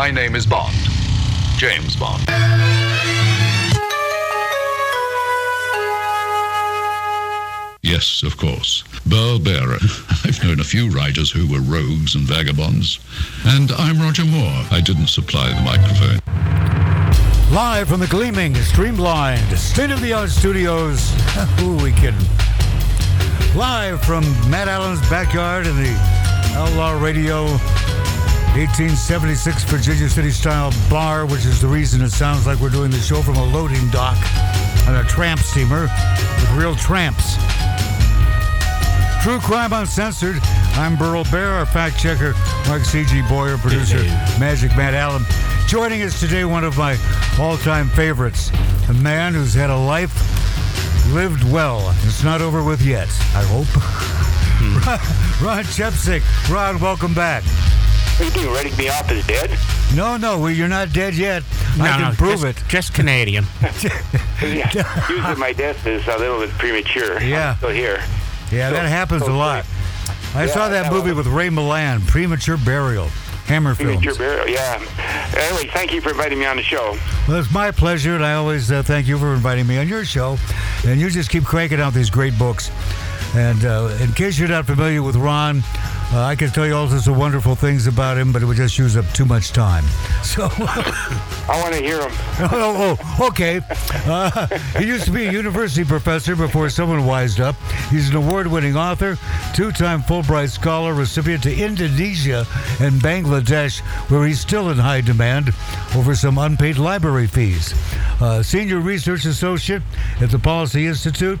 [0.00, 0.74] My name is Bond.
[1.58, 2.22] James Bond.
[7.82, 8.82] Yes, of course.
[9.04, 9.76] Burl Barer.
[10.24, 12.98] I've known a few writers who were rogues and vagabonds.
[13.44, 14.64] And I'm Roger Moore.
[14.70, 16.20] I didn't supply the microphone.
[17.54, 21.10] Live from the gleaming, streamlined, state of the art studios.
[21.58, 22.26] Who are we kidding?
[23.54, 25.94] Live from Matt Allen's backyard in the
[26.56, 27.58] Outlaw Radio
[28.56, 32.98] 1876 Virginia City style bar, which is the reason it sounds like we're doing the
[32.98, 34.18] show from a loading dock
[34.88, 37.36] on a tramp steamer with real tramps.
[39.22, 40.36] True Crime Uncensored.
[40.74, 42.34] I'm Burl Barer, our fact checker,
[42.68, 43.22] Mike C.G.
[43.28, 44.02] Boyer, producer,
[44.40, 45.22] Magic Matt Allen.
[45.68, 46.98] Joining us today, one of my
[47.38, 48.50] all time favorites,
[48.88, 50.12] a man who's had a life
[51.14, 51.94] lived well.
[52.02, 53.68] It's not over with yet, I hope.
[54.60, 54.76] Hmm.
[54.76, 54.98] Ron,
[55.56, 56.50] Ron Chepesiuk.
[56.50, 57.44] Ron, welcome back.
[58.20, 59.50] What are writing me off as dead?
[59.96, 61.42] No, no, well, you're not dead yet.
[61.80, 62.68] I can prove just, it.
[62.68, 63.44] Just Canadian.
[64.42, 67.18] yeah, usually my death is a little bit premature.
[67.22, 67.52] Yeah.
[67.52, 68.04] I'm still here.
[68.52, 69.64] Yeah, that happens a lot.
[70.34, 73.06] I Yeah, saw that that movie with Ray Milland, Premature Burial,
[73.46, 74.02] Hammer Films.
[74.02, 74.74] Premature burial, yeah.
[75.36, 76.98] Anyway, thank you for inviting me on the show.
[77.26, 80.04] Well, it's my pleasure, and I always uh, thank you for inviting me on your
[80.04, 80.36] show.
[80.86, 82.70] And you just keep cranking out these great books.
[83.34, 85.62] And uh, in case you're not familiar with Ron,
[86.12, 88.56] uh, I could tell you all sorts of wonderful things about him, but it would
[88.56, 89.84] just use up too much time.
[90.30, 92.12] So, I want to hear him.
[92.52, 93.60] oh, oh, okay.
[94.06, 94.46] Uh,
[94.78, 97.56] he used to be a university professor before someone wised up.
[97.90, 99.18] He's an award winning author,
[99.54, 102.46] two time Fulbright Scholar, recipient to Indonesia
[102.80, 105.50] and Bangladesh, where he's still in high demand
[105.96, 107.74] over some unpaid library fees.
[108.20, 109.82] Uh, senior research associate
[110.20, 111.40] at the Policy Institute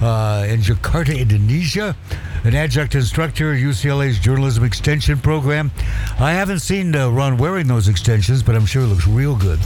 [0.00, 1.96] uh, in Jakarta, Indonesia.
[2.44, 5.70] An adjunct instructor at UCLA's Journalism Extension Program.
[6.18, 9.58] I haven't seen uh, Ron wearing those extensions, but I'm sure it looks real good.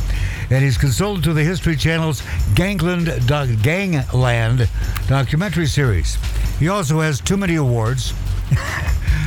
[0.50, 2.22] And he's consultant to the History Channel's
[2.54, 4.68] Gangland, doc, Gangland
[5.06, 6.16] documentary series.
[6.58, 8.10] He also has too many awards.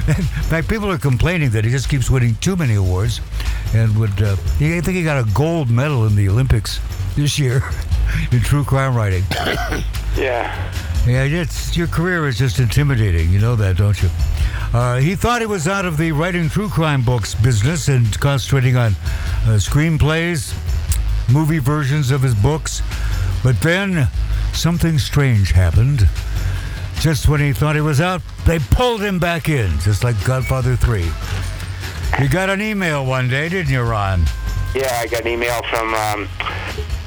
[0.08, 0.14] In
[0.50, 3.22] fact, people are complaining that he just keeps winning too many awards,
[3.74, 6.80] and would uh, he, I think he got a gold medal in the Olympics
[7.16, 7.64] this year
[8.31, 9.24] in true crime writing.
[10.16, 10.72] Yeah.
[11.08, 13.30] Yeah, it's your career is just intimidating.
[13.30, 14.10] You know that, don't you?
[14.74, 18.76] Uh, he thought he was out of the writing true crime books business and concentrating
[18.76, 20.52] on uh, screenplays,
[21.32, 22.82] movie versions of his books.
[23.44, 24.08] But then
[24.54, 26.10] something strange happened.
[27.02, 30.76] Just when he thought he was out, they pulled him back in, just like Godfather
[30.76, 31.06] 3.
[32.20, 34.24] You got an email one day, didn't you, Ron?
[34.74, 36.28] Yeah, I got an email from um,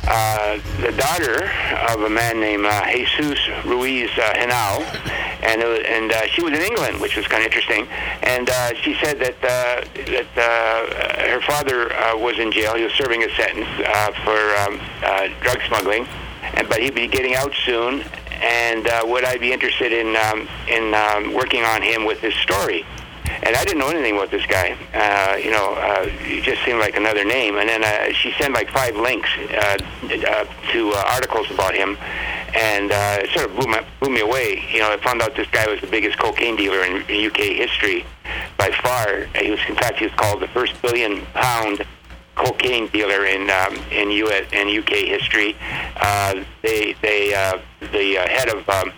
[0.08, 1.50] uh, the daughter
[1.92, 2.82] of a man named uh,
[3.16, 4.80] Jesus Ruiz uh, Henao,
[5.42, 7.86] and was, and uh, she was in England, which was kind of interesting.
[8.22, 12.74] And uh, she said that uh, that uh, her father uh, was in jail.
[12.74, 16.06] He was serving a sentence uh, for um, uh, drug smuggling,
[16.54, 18.02] and but he'd be getting out soon.
[18.40, 22.34] And uh, would I be interested in um, in um, working on him with his
[22.34, 22.86] story?
[23.42, 24.76] And I didn't know anything about this guy.
[24.94, 27.56] Uh, you know, uh, he just seemed like another name.
[27.58, 31.96] And then uh, she sent like five links uh, uh, to uh, articles about him,
[32.54, 34.64] and uh, it sort of blew, my, blew me away.
[34.72, 38.04] You know, I found out this guy was the biggest cocaine dealer in, UK history
[38.56, 39.24] by far.
[39.42, 41.84] He was, in fact, he was called the first billion pound
[42.38, 45.56] cocaine dealer in um, in US in UK history.
[45.96, 47.58] Uh, they they uh,
[47.92, 48.92] the uh, head of um,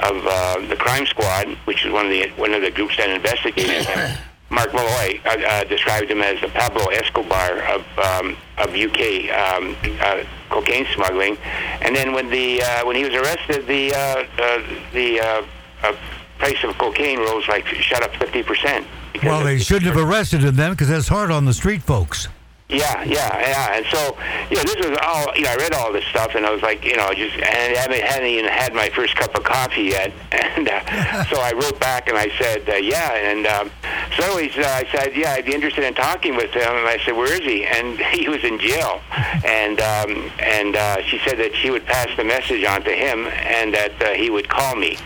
[0.00, 3.10] of uh, the crime squad, which is one of the one of the groups that
[3.10, 4.18] investigated him.
[4.50, 9.74] Mark Malloy uh, uh, described him as the Pablo Escobar of um, of UK um,
[10.00, 11.36] uh, cocaine smuggling.
[11.80, 14.62] And then when the uh, when he was arrested, the uh, uh,
[14.92, 15.46] the uh,
[15.82, 15.96] uh,
[16.38, 18.86] price of cocaine rose like shot up fifty percent.
[19.22, 22.28] Well, they shouldn't have arrested him then because that's hard on the street folks.
[22.74, 23.76] Yeah, yeah, yeah.
[23.76, 24.16] And so,
[24.50, 26.62] you know, this was all, you know, I read all this stuff and I was
[26.62, 29.84] like, you know, just, and I haven't, hadn't even had my first cup of coffee
[29.84, 30.12] yet.
[30.54, 33.12] And uh, so I wrote back and I said, uh, yeah.
[33.12, 33.70] And um,
[34.16, 36.62] so anyways, uh, I said, yeah, I'd be interested in talking with him.
[36.62, 37.66] And I said, where is he?
[37.66, 39.00] And he was in jail.
[39.44, 43.26] And, um, and uh, she said that she would pass the message on to him
[43.26, 44.96] and that uh, he would call me.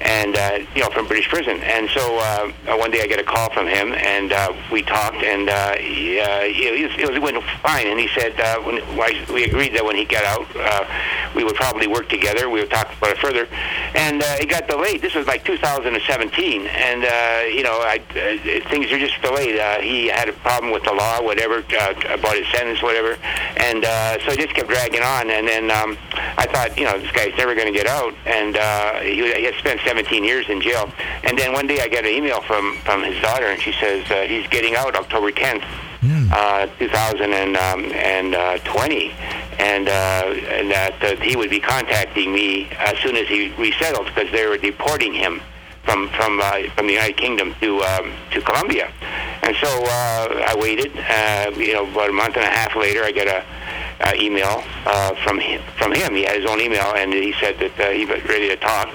[0.00, 1.60] And, uh, you know, from British prison.
[1.62, 5.22] And so uh, one day I get a call from him and uh, we talked
[5.22, 7.86] and uh, he, uh, it was- it went fine.
[7.86, 8.76] And he said uh, when,
[9.32, 10.84] we agreed that when he got out, uh,
[11.34, 12.48] we would probably work together.
[12.50, 13.46] We would talk about it further.
[13.94, 15.00] And uh, it got delayed.
[15.02, 16.66] This was like 2017.
[16.66, 19.58] And, uh, you know, I, uh, things are just delayed.
[19.58, 23.16] Uh, he had a problem with the law, whatever, uh, about his sentence, whatever.
[23.56, 25.30] And uh, so it just kept dragging on.
[25.30, 25.96] And then um,
[26.36, 28.14] I thought, you know, this guy's never going to get out.
[28.26, 30.90] And uh, he, he had spent 17 years in jail.
[31.22, 34.10] And then one day I get an email from, from his daughter, and she says
[34.10, 35.64] uh, he's getting out October 10th.
[36.04, 39.14] Uh, uh, 2020,
[39.58, 44.04] and, uh, and that uh, he would be contacting me as soon as he resettled
[44.06, 45.40] because they were deporting him
[45.84, 48.90] from from uh, from the United Kingdom to um, to Colombia.
[49.42, 50.92] And so uh, I waited.
[50.96, 53.44] Uh, you know, about a month and a half later, I get a
[54.00, 56.14] uh, email uh, from him, from him.
[56.14, 58.88] He had his own email, and he said that uh, he was ready to talk.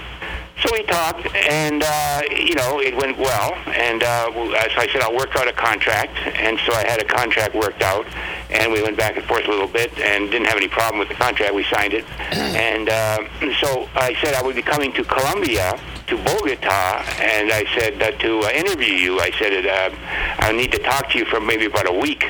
[0.61, 3.53] So we talked, and uh, you know it went well.
[3.67, 7.05] And uh, so I said I'll work out a contract, and so I had a
[7.05, 8.05] contract worked out,
[8.49, 11.07] and we went back and forth a little bit, and didn't have any problem with
[11.07, 11.55] the contract.
[11.55, 13.19] We signed it, and uh,
[13.61, 18.11] so I said I would be coming to Colombia, to Bogota, and I said uh,
[18.19, 19.19] to uh, interview you.
[19.19, 19.95] I said uh,
[20.39, 22.25] I need to talk to you for maybe about a week.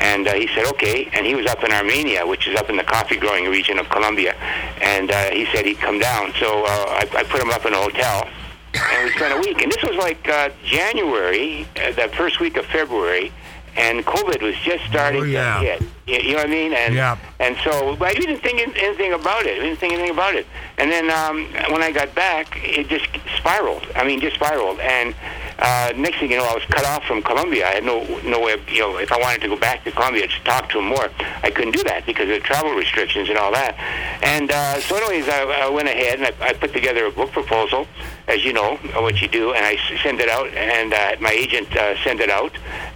[0.00, 1.08] And uh, he said, okay.
[1.12, 3.88] And he was up in Armenia, which is up in the coffee growing region of
[3.88, 4.34] Colombia.
[4.80, 6.32] And uh, he said he'd come down.
[6.40, 8.28] So uh, I, I put him up in a hotel.
[8.74, 9.62] And we spent a week.
[9.62, 13.32] And this was like uh, January, uh, the first week of February.
[13.76, 15.58] And COVID was just starting Oh, yeah.
[15.60, 15.82] to hit.
[16.24, 16.72] You, know what I mean?
[16.74, 17.16] And Yeah.
[17.40, 19.58] and so, I didn't think anything about it.
[19.58, 20.46] I didn't think anything about it.
[20.78, 23.06] And then um, when I got back, it just
[23.38, 23.84] spiraled.
[23.96, 24.78] I mean, just spiraled.
[24.80, 25.14] And
[25.58, 27.66] uh, next thing you know, I was cut off from Colombia.
[27.68, 29.90] I had no no way of, you know, if I wanted to go back to
[29.92, 31.08] Colombia to talk to him more,
[31.42, 33.76] I couldn't do that because of travel restrictions and all that.
[34.22, 37.30] And uh, so, anyways, I, I went ahead and I, I put together a book
[37.32, 37.86] proposal,
[38.28, 41.74] as you know, what you do, and I sent it out, and uh, my agent
[41.76, 42.52] uh, sent it out,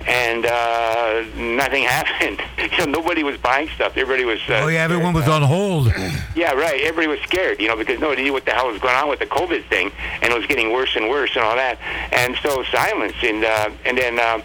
[0.06, 2.40] and uh, nothing happened.
[2.58, 3.96] you know, nobody was buying stuff.
[3.96, 4.40] Everybody was.
[4.49, 5.87] Uh, Oh yeah, everyone was on hold.
[6.34, 6.81] yeah, right.
[6.82, 9.19] Everybody was scared, you know, because nobody knew what the hell was going on with
[9.20, 9.90] the COVID thing,
[10.22, 11.78] and it was getting worse and worse and all that.
[12.12, 14.43] And so silence, and uh, and then um,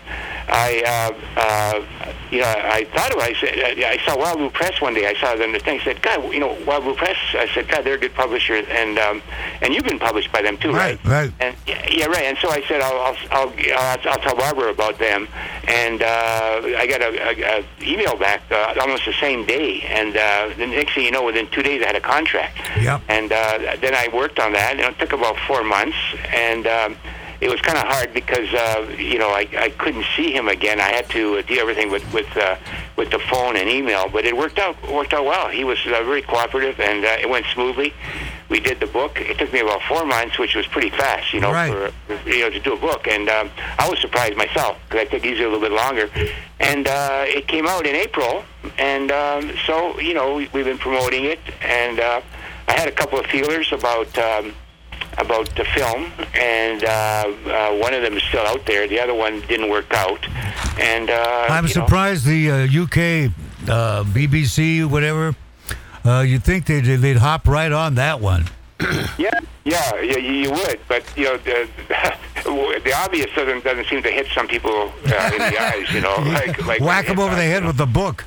[0.47, 3.17] I, uh, uh, you know, I thought it.
[3.17, 5.07] I said, I saw Wild Blue Press one day.
[5.07, 5.53] I saw them.
[5.53, 7.17] The thing I said, God, you know, Wild Blue Press.
[7.33, 9.21] I said, God, they're a good publisher, and um,
[9.61, 11.03] and you've been published by them too, right?
[11.05, 11.33] Right, right.
[11.39, 12.25] And yeah, yeah, right.
[12.25, 15.27] And so I said, I'll I'll I'll, I'll, I'll tell Barbara about them.
[15.67, 19.81] And uh, I got a, a, a email back uh, almost the same day.
[19.81, 22.57] And uh, the next thing you know, within two days, I had a contract.
[22.81, 23.01] Yep.
[23.07, 25.97] And uh, then I worked on that, and it took about four months.
[26.33, 26.97] And um,
[27.43, 30.79] it was kind of hard because uh, you know I, I couldn't see him again.
[30.79, 32.55] I had to do everything with with uh,
[32.97, 35.49] with the phone and email, but it worked out worked out well.
[35.49, 37.93] He was uh, very cooperative, and uh, it went smoothly.
[38.49, 39.19] We did the book.
[39.19, 41.71] It took me about four months, which was pretty fast, you know, Right.
[42.07, 43.07] for you know to do a book.
[43.07, 43.49] And um,
[43.79, 46.09] I was surprised myself because I think usually a little bit longer.
[46.59, 48.45] And uh, it came out in April,
[48.77, 51.39] and um, so you know we, we've been promoting it.
[51.61, 52.21] And uh,
[52.67, 54.17] I had a couple of feelers about.
[54.17, 54.53] Um,
[55.17, 56.87] about the film, and uh,
[57.47, 58.87] uh, one of them is still out there.
[58.87, 60.25] The other one didn't work out,
[60.79, 63.31] and uh, I'm you know, surprised the uh, UK,
[63.69, 65.35] uh, BBC, whatever.
[66.05, 68.45] Uh, you'd think they'd, they'd hop right on that one.
[69.17, 69.29] Yeah,
[69.63, 71.69] yeah, yeah, you, you would, but you know the
[72.83, 75.93] the obvious doesn't doesn't seem to hit some people uh, in the eyes.
[75.93, 78.25] You know, like like Whack them over the head with the book.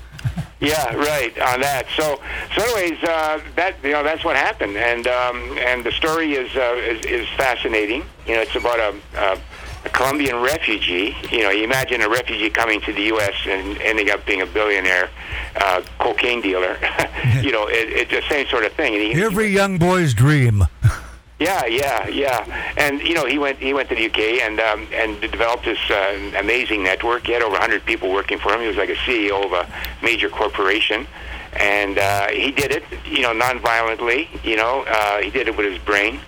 [0.59, 1.87] Yeah, right on that.
[1.97, 2.19] So,
[2.55, 6.55] so anyways, uh, that you know that's what happened, and um, and the story is,
[6.57, 8.05] uh, is is fascinating.
[8.27, 9.39] You know, it's about a, a
[9.87, 11.17] a Colombian refugee.
[11.31, 13.35] You know, you imagine a refugee coming to the U.S.
[13.47, 15.09] and ending up being a billionaire
[15.57, 16.79] uh, cocaine dealer.
[17.41, 18.95] you know, it, it's the same sort of thing.
[18.95, 20.65] He, Every young boy's dream.
[21.39, 22.73] yeah, yeah, yeah.
[22.79, 25.79] And you know, he went he went to the UK and um, and developed this
[25.91, 27.27] uh, amazing network.
[27.27, 28.61] He had over 100 people working for him.
[28.61, 29.71] He was like a CEO of a
[30.03, 31.07] major corporation,
[31.53, 34.31] and uh, he did it, you know, non-violently.
[34.45, 36.21] You know, uh, he did it with his brain,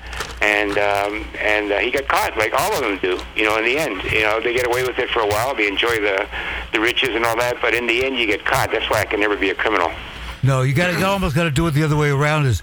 [0.42, 3.18] and um, and uh, he got caught, like all of them do.
[3.34, 5.54] You know, in the end, you know, they get away with it for a while.
[5.54, 6.28] They enjoy the
[6.74, 8.70] the riches and all that, but in the end, you get caught.
[8.72, 9.90] That's why I can never be a criminal.
[10.42, 12.44] No, you got to almost got to do it the other way around.
[12.44, 12.62] Is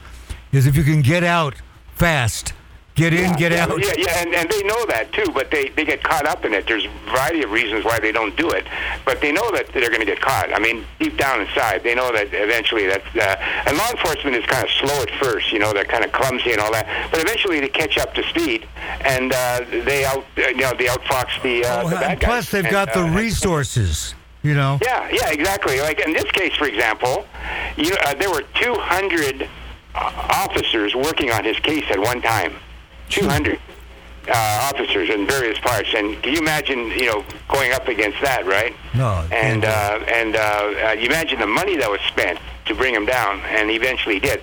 [0.51, 1.55] is if you can get out
[1.95, 2.53] fast,
[2.95, 3.79] get in, get yeah, out.
[3.81, 6.53] Yeah, yeah, and, and they know that too, but they, they get caught up in
[6.53, 6.65] it.
[6.67, 8.65] There's a variety of reasons why they don't do it,
[9.05, 10.53] but they know that they're going to get caught.
[10.53, 13.05] I mean, deep down inside, they know that eventually that's.
[13.15, 13.35] Uh,
[13.67, 16.51] and law enforcement is kind of slow at first, you know, they're kind of clumsy
[16.51, 18.67] and all that, but eventually they catch up to speed
[19.01, 22.27] and uh, they out, uh, you know, they outfox the, uh, Oh, the bad guys.
[22.27, 24.13] plus, they've And, got the uh, resources.
[24.43, 24.77] You know.
[24.83, 25.81] yeah, yeah, exactly.
[25.81, 27.25] Like in this case, for example,
[27.77, 29.47] you know, uh, there were 200 uh,
[29.95, 32.55] officers working on his case at one time.
[33.09, 33.59] 200
[34.27, 38.45] uh, officers in various parts, and can you imagine, you know, going up against that,
[38.45, 38.73] right?
[38.95, 42.95] No, And uh, and uh, uh, you imagine the money that was spent to bring
[42.95, 44.41] him down, and eventually he did.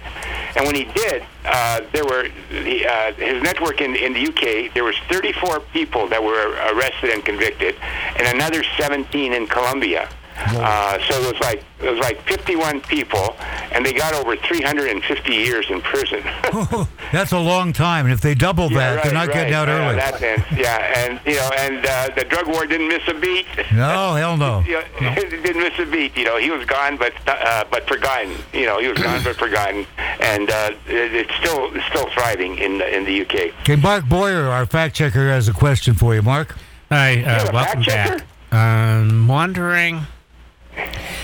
[0.55, 4.73] And when he did, uh, there were the, uh, his network in in the UK.
[4.73, 7.75] There was 34 people that were arrested and convicted,
[8.17, 10.09] and another 17 in Colombia.
[10.37, 13.35] Uh, so it was like it was like 51 people,
[13.73, 16.23] and they got over 350 years in prison.
[17.12, 19.35] That's a long time, and if they double Yeah, that, right, they're not right.
[19.35, 19.97] getting out Uh, early.
[19.97, 23.47] that then, yeah, and you know, and uh, the drug war didn't miss a beat.
[23.73, 24.61] No, hell no.
[24.67, 24.83] You know,
[25.17, 26.17] it didn't miss a beat.
[26.17, 28.33] You know, he was gone, but uh, but forgotten.
[28.53, 32.59] You know, he was gone but forgotten, and uh, it, it's still it's still thriving
[32.59, 33.53] in the, in the UK.
[33.62, 36.23] Okay, Mark Boyer, our fact checker, has a question for you.
[36.23, 36.57] Mark?
[36.91, 38.09] Hi, You're uh, welcome fact back.
[38.19, 38.25] checker?
[38.57, 40.03] I'm wondering,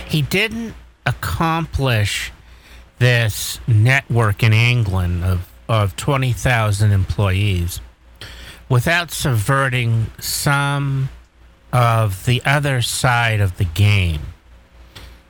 [0.07, 0.75] he didn't
[1.07, 2.33] accomplish
[2.99, 7.81] this network in England of, of 20,000 employees
[8.69, 11.09] without subverting some
[11.73, 14.21] of the other side of the game.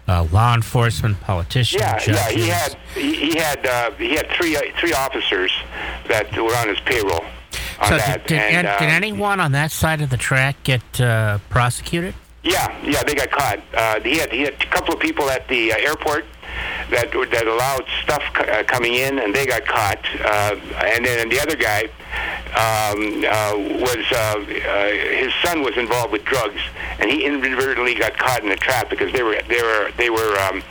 [0.07, 2.17] Uh, law enforcement, politicians, Yeah, judges.
[2.17, 2.31] yeah.
[2.31, 5.53] He had he, he had uh, he had three uh, three officers
[6.09, 7.23] that were on his payroll.
[7.81, 8.27] On so that.
[8.27, 12.15] did, did, and, did uh, anyone on that side of the track get uh, prosecuted?
[12.49, 13.59] Yeah, yeah, they got caught.
[13.75, 16.25] Uh, he had he had a couple of people at the uh, airport
[16.91, 20.05] that that allowed stuff co- uh, coming in, and they got caught.
[20.21, 21.85] Uh, and then the other guy
[22.57, 24.05] um, uh, was
[25.17, 26.61] his son was involved with drugs,
[26.99, 30.39] and he inadvertently got caught in the trap because they were they were they were
[30.39, 30.63] um,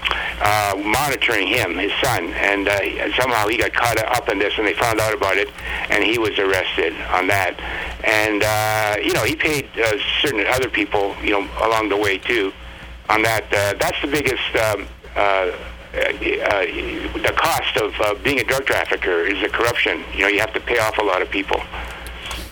[0.91, 2.67] monitoring him, his son, and
[3.15, 5.49] somehow he got caught up in this, and they found out about it,
[5.89, 7.59] and he was arrested on that.
[8.03, 8.41] And
[9.05, 9.69] you know, he paid
[10.21, 12.51] certain other people, you know, along the way too,
[13.09, 13.43] on that.
[13.53, 14.55] Uh, that's the biggest.
[14.55, 14.87] Um,
[15.97, 20.03] the cost of uh, being a drug trafficker is the corruption.
[20.13, 21.61] You know, you have to pay off a lot of people.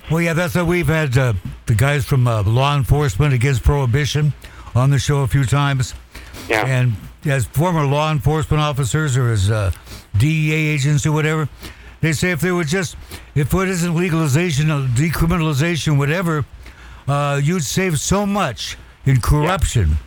[0.09, 1.33] Well, yeah, that's what we've had uh,
[1.65, 4.33] the guys from uh, law enforcement against prohibition
[4.75, 5.93] on the show a few times.
[6.47, 6.65] Yeah.
[6.65, 6.93] And
[7.25, 9.71] as former law enforcement officers or as uh,
[10.17, 11.49] DEA agents or whatever,
[12.01, 12.97] they say if there was just,
[13.33, 16.45] if it isn't legalization or decriminalization, whatever,
[17.07, 19.97] uh, you'd save so much in corruption.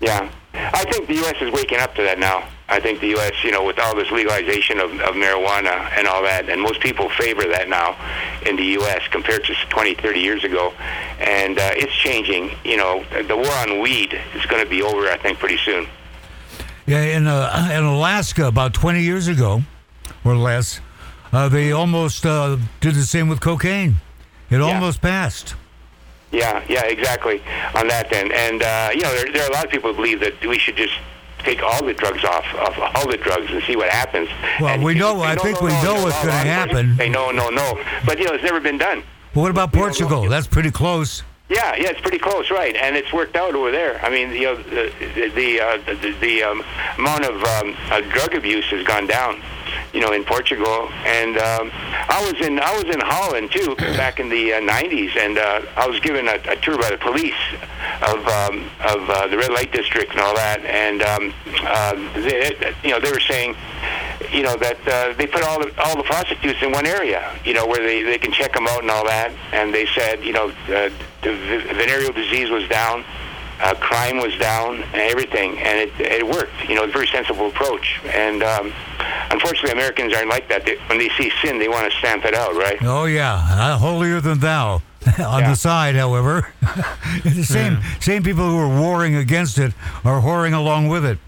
[0.00, 0.30] Yeah,
[0.72, 1.36] I think the U.S.
[1.40, 2.48] is waking up to that now.
[2.68, 6.22] I think the U.S., you know, with all this legalization of, of marijuana and all
[6.22, 7.96] that, and most people favor that now
[8.46, 9.00] in the U.S.
[9.10, 10.74] compared to 20, 30 years ago,
[11.18, 12.50] and uh, it's changing.
[12.64, 15.86] You know, the war on weed is going to be over, I think, pretty soon.
[16.86, 19.62] Yeah, in, uh, in Alaska about 20 years ago
[20.24, 20.80] or less,
[21.32, 23.96] uh, they almost uh, did the same with cocaine.
[24.50, 25.54] It almost passed.
[26.30, 27.40] Yeah, yeah, exactly.
[27.74, 29.96] On that then, and uh, you know, there, there are a lot of people who
[29.96, 30.94] believe that we should just
[31.38, 34.28] take all the drugs off of all the drugs and see what happens.
[34.60, 36.32] Well, And we know- say, I no, think no, we no, know no, what's gonna
[36.32, 36.96] happen.
[36.98, 37.82] Say no, no, no.
[38.04, 39.02] But you know, it's never been done.
[39.34, 40.28] Well, what about Portugal?
[40.28, 41.22] That's pretty close.
[41.48, 42.76] Yeah, yeah, it's pretty close, right?
[42.76, 43.98] And it's worked out over there.
[44.04, 44.92] I mean, you know, the
[45.34, 46.62] the uh, the, the um,
[46.98, 49.40] amount of um, uh, drug abuse has gone down,
[49.92, 50.88] you know, in Portugal.
[51.04, 55.16] And um, I was in I was in Holland too back in the uh, '90s,
[55.16, 57.34] and uh, I was given a, a tour by the police
[58.06, 60.60] of um, of uh, the red light district and all that.
[60.64, 63.56] And um, uh, they, you know, they were saying
[64.32, 67.54] you know that uh, they put all the all the prostitutes in one area, you
[67.54, 69.32] know, where they they can check them out and all that.
[69.52, 70.90] And they said, you know, uh,
[71.22, 71.34] the
[71.74, 73.04] venereal disease was down,
[73.60, 76.52] uh, crime was down, and everything, and it it worked.
[76.68, 78.00] You know, it's a very sensible approach.
[78.06, 78.72] And um,
[79.30, 80.64] unfortunately, Americans aren't like that.
[80.64, 82.78] They, when they see sin, they want to stamp it out, right?
[82.82, 84.82] Oh yeah, uh, holier than thou.
[85.18, 85.50] On Yeah.
[85.50, 86.52] the side, however,
[87.24, 89.72] the same same people who are warring against it
[90.04, 91.18] are whoring along with it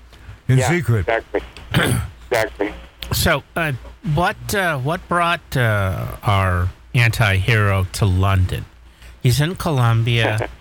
[0.48, 1.06] in yeah, secret.
[1.08, 1.40] Exactly.
[2.30, 2.74] exactly.
[3.12, 3.72] So, uh,
[4.14, 8.64] what uh, what brought uh, our anti-hero to London?
[9.22, 10.48] He's in Colombia.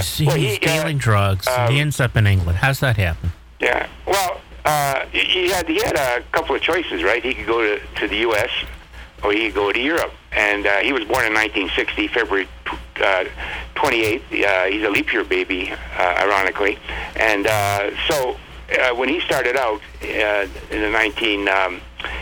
[0.00, 1.46] he's well, he, uh, dealing drugs.
[1.48, 2.58] and he ends up in England.
[2.58, 3.32] How's that happen?
[3.60, 3.88] Yeah.
[4.06, 7.22] Well, uh, he had he had a couple of choices, right?
[7.22, 8.50] He could go to, to the U.S.
[9.22, 10.12] or he could go to Europe.
[10.32, 12.48] And uh, he was born in 1960, February
[13.00, 13.24] uh,
[13.74, 14.44] 28th.
[14.44, 16.78] Uh, he's a leap year baby, uh, ironically.
[17.16, 18.36] And uh, so
[18.78, 21.80] uh, when he started out uh, in the 19, um,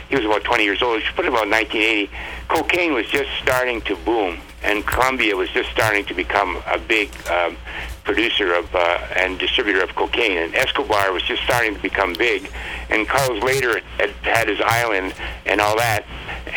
[0.08, 1.02] he was about 20 years old.
[1.02, 2.10] He put about 1980.
[2.48, 7.10] Cocaine was just starting to boom, and Colombia was just starting to become a big
[7.28, 7.56] um,
[8.04, 8.78] producer of uh,
[9.16, 10.38] and distributor of cocaine.
[10.38, 12.50] And Escobar was just starting to become big,
[12.88, 15.14] and Carlos Lehder had, had his island
[15.44, 16.06] and all that.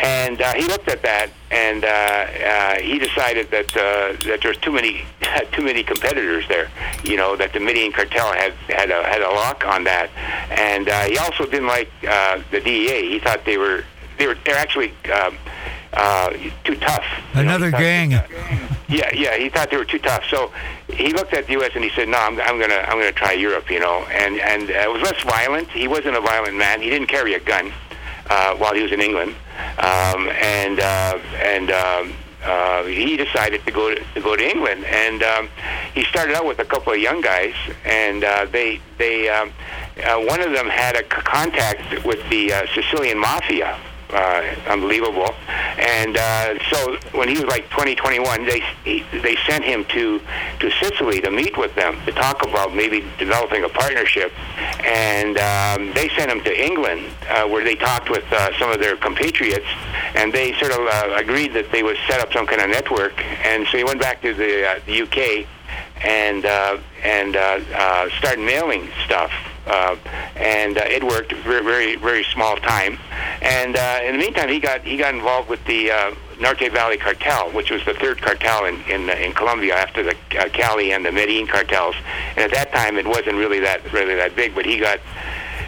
[0.02, 4.56] And uh, he looked at that, and uh, uh, he decided that uh, that there's
[4.56, 5.04] too many
[5.52, 6.70] too many competitors there.
[7.04, 10.08] You know that the Medellin cartel had had a had a lock on that,
[10.50, 13.10] and uh, he also didn't like uh, the DEA.
[13.10, 13.84] He thought they were
[14.18, 14.94] they were they're actually.
[15.12, 15.36] Um,
[15.92, 16.30] uh,
[16.64, 17.04] too tough.
[17.34, 18.10] You know, Another he thought- gang.
[18.88, 19.36] yeah, yeah.
[19.36, 20.24] He thought they were too tough.
[20.30, 20.50] So
[20.88, 21.72] he looked at the U.S.
[21.74, 24.70] and he said, "No, I'm, I'm gonna, I'm gonna try Europe." You know, and and
[24.70, 25.68] uh, it was less violent.
[25.68, 26.80] He wasn't a violent man.
[26.82, 27.72] He didn't carry a gun
[28.30, 29.34] uh, while he was in England,
[29.78, 32.12] um, and uh, and um,
[32.44, 35.48] uh, he decided to go to, to go to England, and um,
[35.94, 39.52] he started out with a couple of young guys, and uh, they they um,
[40.04, 43.78] uh, one of them had a c- contact with the uh, Sicilian mafia.
[44.12, 45.34] Uh, unbelievable,
[45.78, 50.20] and uh, so when he was like 20, 21, they he, they sent him to
[50.60, 54.30] to Sicily to meet with them to talk about maybe developing a partnership,
[54.84, 58.80] and um, they sent him to England uh, where they talked with uh, some of
[58.80, 59.66] their compatriots,
[60.14, 63.18] and they sort of uh, agreed that they would set up some kind of network,
[63.46, 65.46] and so he went back to the, uh, the UK
[66.04, 69.32] and uh, and uh, uh, started mailing stuff.
[69.66, 69.96] Uh,
[70.34, 72.98] and uh, it worked very, very, very small time.
[73.40, 76.96] And uh, in the meantime, he got he got involved with the uh, Norte Valley
[76.96, 80.92] Cartel, which was the third cartel in in, uh, in Colombia after the uh, Cali
[80.92, 81.94] and the Medellin cartels.
[82.30, 84.98] And at that time, it wasn't really that really that big, but he got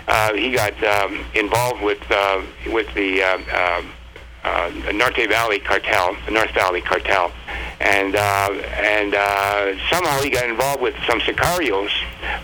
[0.09, 3.93] uh, he got um, involved with uh, with the uh, um,
[4.45, 7.33] uh, Norte Valley cartel, the North Valley cartel,
[7.81, 11.91] and uh, and uh, somehow he got involved with some sicarios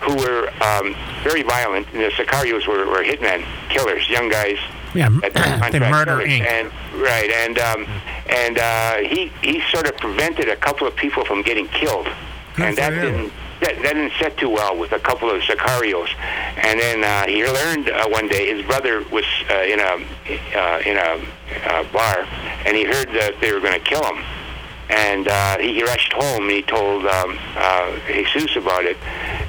[0.01, 1.87] who were um, very violent.
[1.93, 4.57] And the sicarios were, were hitmen, killers, young guys.
[4.93, 6.17] Yeah, that the contract Murder.
[6.17, 6.45] Inc.
[6.45, 6.67] And
[7.01, 7.87] right, and um,
[8.29, 12.07] and uh, he he sort of prevented a couple of people from getting killed,
[12.55, 13.31] Good and that didn't
[13.61, 16.09] that, that didn't set too well with a couple of sicarios.
[16.57, 20.03] And then uh, he learned uh, one day his brother was uh, in a
[20.57, 21.21] uh, in a
[21.69, 22.27] uh, bar,
[22.65, 24.23] and he heard that they were going to kill him.
[24.91, 28.97] And uh, he, he rushed home and he told um, uh, Jesus about it,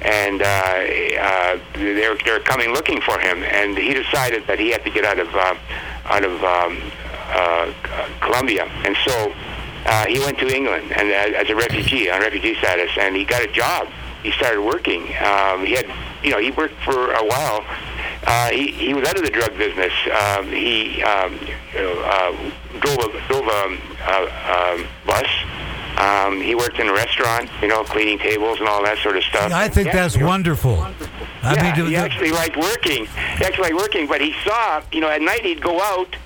[0.03, 3.43] and uh, uh, they're they're coming looking for him.
[3.43, 5.57] And he decided that he had to get out of uh,
[6.07, 6.79] out of um,
[7.35, 7.73] uh,
[8.21, 9.33] Colombia, and so
[9.85, 13.25] uh, he went to England and uh, as a refugee on refugee status, and he
[13.25, 13.89] got a job.
[14.23, 15.03] He started working.
[15.19, 15.87] Um, he had,
[16.23, 17.65] you know, he worked for a while.
[18.25, 19.93] Uh, he he was out of the drug business.
[20.23, 21.33] Um, he um,
[21.75, 22.33] you know, uh,
[22.81, 25.27] drove a drove a, bus.
[25.99, 29.23] Um, he worked in a restaurant, you know, cleaning tables and all that sort of
[29.25, 29.53] stuff.
[29.53, 30.81] I think Yeah, that's know, wonderful.
[30.81, 33.07] I yeah, mean, he actually liked working.
[33.07, 36.17] He actually liked working, but he saw, you know, at night he'd go out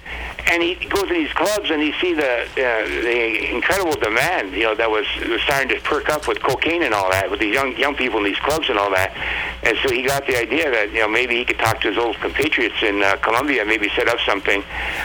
[0.49, 4.63] and he goes to these clubs and he see the uh, the incredible demand, you
[4.63, 7.55] know, that was, was starting to perk up with cocaine and all that, with these
[7.55, 9.13] young young people in these clubs and all that.
[9.63, 11.99] And so he got the idea that you know maybe he could talk to his
[11.99, 14.63] old compatriots in uh, Colombia, maybe set up something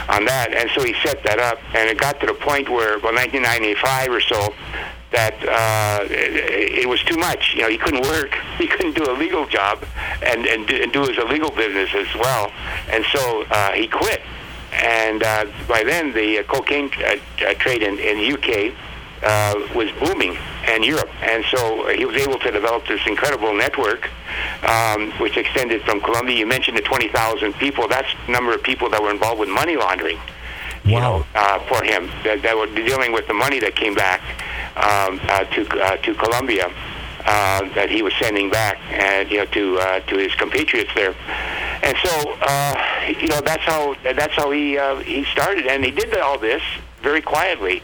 [0.10, 0.54] on that.
[0.54, 4.12] And so he set that up, and it got to the point where, well, 1995
[4.12, 4.54] or so
[5.12, 7.54] that uh, it, it was too much.
[7.56, 8.38] You know, he couldn't work.
[8.62, 9.84] He couldn't do a legal job
[10.22, 12.52] and and do, and do his illegal business as well.
[12.92, 14.22] And so uh, he quit.
[14.72, 18.74] And uh, by then, the uh, cocaine uh, uh, trade in in the UK
[19.24, 21.10] uh, was booming, and Europe.
[21.22, 24.10] And so he was able to develop this incredible network,
[24.64, 26.38] um, which extended from Colombia.
[26.38, 27.88] You mentioned the 20,000 people.
[27.88, 30.20] That's the number of people that were involved with money laundering
[30.84, 34.22] you know, uh, for him that, that were dealing with the money that came back
[34.76, 36.72] um, uh, to uh, to Colombia
[37.26, 41.14] uh, that he was sending back, and you know, to uh, to his compatriots there.
[41.84, 45.92] And so, uh, you know, that's how that's how he uh, he started, and he
[45.92, 46.62] did all this
[47.02, 47.82] very quietly.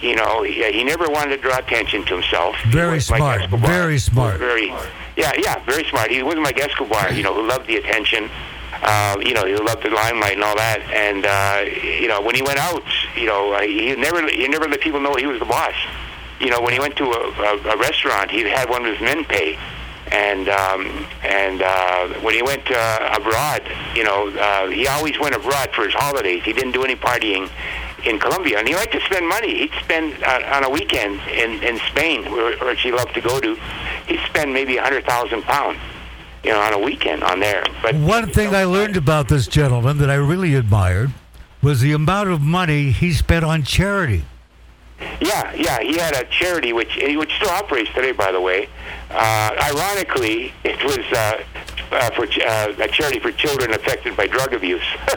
[0.00, 2.56] You know, he, he never wanted to draw attention to himself.
[2.68, 3.70] Very was like smart, Escobar.
[3.70, 4.38] very smart.
[4.38, 4.68] Very,
[5.16, 6.10] yeah, yeah, very smart.
[6.10, 8.30] He wasn't like Escobar, you know, who loved the attention.
[8.82, 10.80] Uh, you know, he loved the limelight and all that.
[10.92, 11.64] And uh,
[12.00, 12.84] you know, when he went out,
[13.16, 15.74] you know, uh, he never he never let people know he was the boss.
[16.38, 19.00] You know, when he went to a, a, a restaurant, he had one of his
[19.00, 19.58] men pay.
[20.10, 23.62] And um, and uh, when he went uh, abroad,
[23.94, 26.42] you know, uh, he always went abroad for his holidays.
[26.44, 27.50] He didn't do any partying
[28.04, 29.58] in Colombia, and he liked to spend money.
[29.58, 33.40] He'd spend uh, on a weekend in in Spain, where, where he loved to go
[33.40, 33.54] to.
[34.06, 35.78] He'd spend maybe a hundred thousand pounds,
[36.42, 37.64] you know, on a weekend on there.
[37.82, 41.10] But One thing I learned about this gentleman that I really admired
[41.62, 44.24] was the amount of money he spent on charity.
[45.20, 48.68] Yeah, yeah, he had a charity which which still operates today, by the way.
[49.10, 51.42] Uh, ironically, it was uh,
[51.92, 54.82] uh, for ch- uh, a charity for children affected by drug abuse.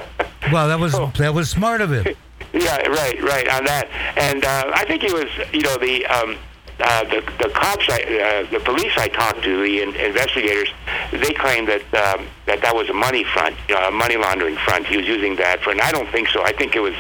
[0.52, 1.12] Well, that was Oh.
[1.18, 2.04] that was smart of him.
[2.54, 3.88] yeah, right, right on that.
[4.18, 6.36] And uh, I think it was, you know, the um,
[6.82, 10.70] uh, the the cops, I, uh, the police I talked to, the in- investigators,
[11.12, 14.58] they claimed that um, that that was a money front, you know, a money laundering
[14.58, 14.88] front.
[14.88, 16.44] He was using that for, and I don't think so.
[16.44, 16.96] I think it was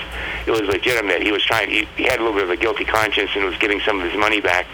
[0.46, 1.22] it was legitimate.
[1.22, 1.70] He was trying.
[1.70, 4.10] He, he had a little bit of a guilty conscience and was giving some of
[4.10, 4.68] his money back.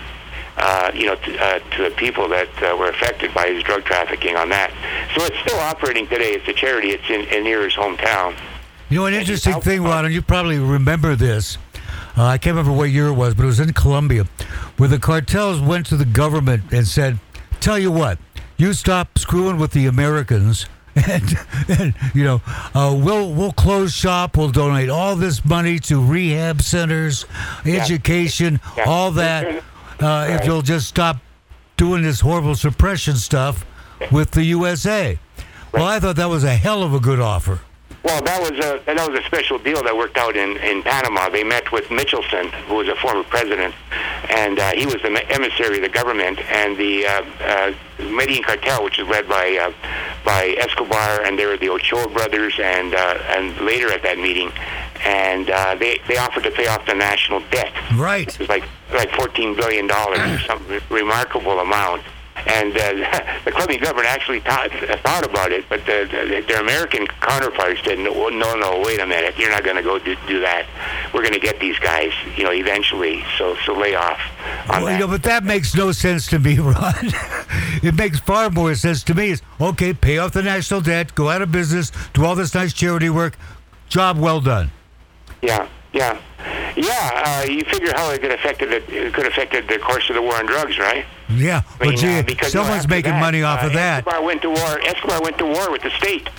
[0.59, 3.85] Uh, you know, to, uh, to the people that uh, were affected by his drug
[3.85, 4.71] trafficking on that.
[5.15, 6.31] So it's still operating today.
[6.31, 6.89] It's a charity.
[6.89, 8.35] It's in, in near his hometown.
[8.89, 11.59] You know, an interesting thing, Ron, and you probably remember this.
[12.17, 14.25] Uh, I can't remember what year it was, but it was in Colombia,
[14.77, 17.19] where the cartels went to the government and said,
[17.59, 18.17] "Tell you what,
[18.57, 21.37] you stop screwing with the Americans, and,
[21.69, 22.41] and you know,
[22.73, 24.35] uh, we'll we'll close shop.
[24.35, 27.25] We'll donate all this money to rehab centers,
[27.65, 28.83] education, Yeah.
[28.87, 29.63] all that.
[29.99, 31.17] Uh, If you'll just stop
[31.75, 33.63] doing this horrible suppression stuff
[34.11, 35.19] with the USA.
[35.73, 37.59] Well, I thought that was a hell of a good offer.
[38.03, 41.29] Well, that was a that was a special deal that worked out in, in Panama.
[41.29, 43.73] They met with Michelsen, who was a former president,
[44.29, 46.39] and uh, he was the emissary of the government.
[46.39, 49.73] And the uh, uh, Medellin cartel, which is led by uh,
[50.23, 54.51] by Escobar, and there were the Ochoa brothers, and uh, and later at that meeting,
[55.03, 57.73] and uh, they they offered to pay off the national debt.
[57.95, 58.27] Right.
[58.27, 62.03] It was like like fourteen billion dollars, some remarkable amount.
[62.49, 64.71] And uh, the Colombian government actually thought,
[65.03, 69.05] thought about it, but the, the, their American counterparts said, no, no, no, wait a
[69.05, 70.65] minute, you're not going to go do, do that.
[71.13, 73.23] We're going to get these guys, you know, eventually.
[73.37, 74.19] So, so lay off
[74.69, 74.93] Well, that.
[74.93, 76.93] you know, but that makes no sense to me, Ron.
[77.83, 79.31] it makes far more sense to me.
[79.31, 82.73] Is okay, pay off the national debt, go out of business, do all this nice
[82.73, 83.37] charity work.
[83.89, 84.71] Job well done.
[85.41, 86.21] Yeah, yeah,
[86.75, 87.23] yeah.
[87.25, 90.21] Uh, you figure how it could affected it, it could affected the course of the
[90.21, 91.05] war on drugs, right?
[91.29, 93.73] Yeah, I but gee, uh, because you know, someone's making that, money off uh, of
[93.73, 94.07] that.
[94.07, 94.79] Escobar went to war.
[94.81, 96.29] Escobar went to war with the state.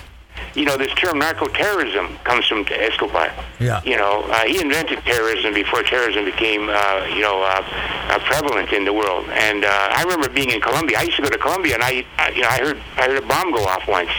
[0.55, 3.31] You know, this term narco-terrorism comes from Escobar.
[3.59, 3.83] Yeah.
[3.83, 7.61] You know, uh, he invented terrorism before terrorism became, uh, you know, uh,
[8.09, 9.25] uh, prevalent in the world.
[9.29, 10.97] And uh, I remember being in Colombia.
[10.97, 13.23] I used to go to Colombia, and I, I, you know, I heard I heard
[13.23, 14.09] a bomb go off once.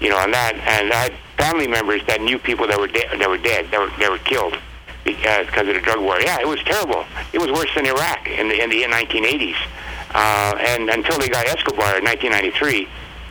[0.00, 3.16] You know, on that, and I had family members that knew people that were de-
[3.18, 4.54] that were dead, that were that were killed
[5.04, 6.20] because because of the drug war.
[6.20, 7.04] Yeah, it was terrible.
[7.32, 9.56] It was worse than Iraq in the in the 1980s.
[10.14, 12.88] Uh, and until they got Escobar in 1993,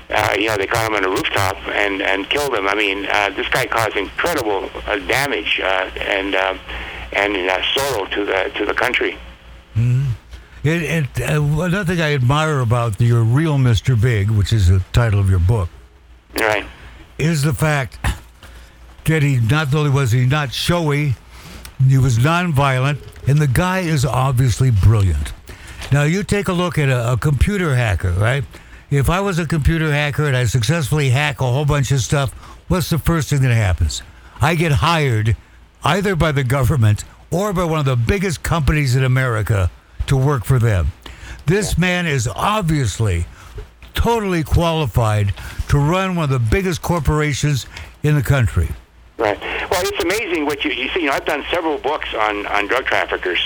[0.09, 2.67] uh, you know, they caught him on a rooftop and and killed him.
[2.67, 6.57] I mean, uh, this guy caused incredible uh, damage uh, and uh,
[7.13, 9.17] and uh, sorrow to the to the country.
[10.63, 13.99] It, it, uh, another thing I admire about your real Mr.
[13.99, 15.69] Big, which is the title of your book,
[16.35, 16.65] Right.
[17.17, 17.97] is the fact
[19.05, 21.15] that he not only was he not showy,
[21.89, 25.33] he was nonviolent, and the guy is obviously brilliant.
[25.91, 28.43] Now you take a look at a, a computer hacker, right?
[28.89, 32.31] If I was a computer hacker and I successfully hack a whole bunch of stuff,
[32.67, 34.01] what's the first thing that happens?
[34.41, 35.37] I get hired
[35.83, 39.71] either by the government or by one of the biggest companies in America
[40.07, 40.91] to work for them.
[41.45, 43.25] This man is obviously
[43.93, 45.33] totally qualified
[45.69, 47.65] to run one of the biggest corporations
[48.03, 48.69] in the country.
[49.21, 49.39] Right.
[49.69, 51.01] Well, it's amazing what you, you see.
[51.01, 53.39] You know, I've done several books on, on drug traffickers.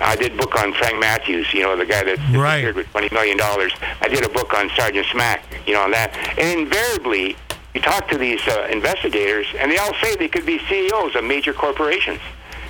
[0.00, 2.60] I did a book on Frank Matthews, you know, the guy that Right.
[2.60, 3.38] disappeared with $20 million.
[3.40, 6.14] I did a book on Sergeant Smack, you know, on that.
[6.38, 7.36] And invariably,
[7.74, 11.24] you talk to these uh, investigators, and they all say they could be CEOs of
[11.24, 12.20] major corporations.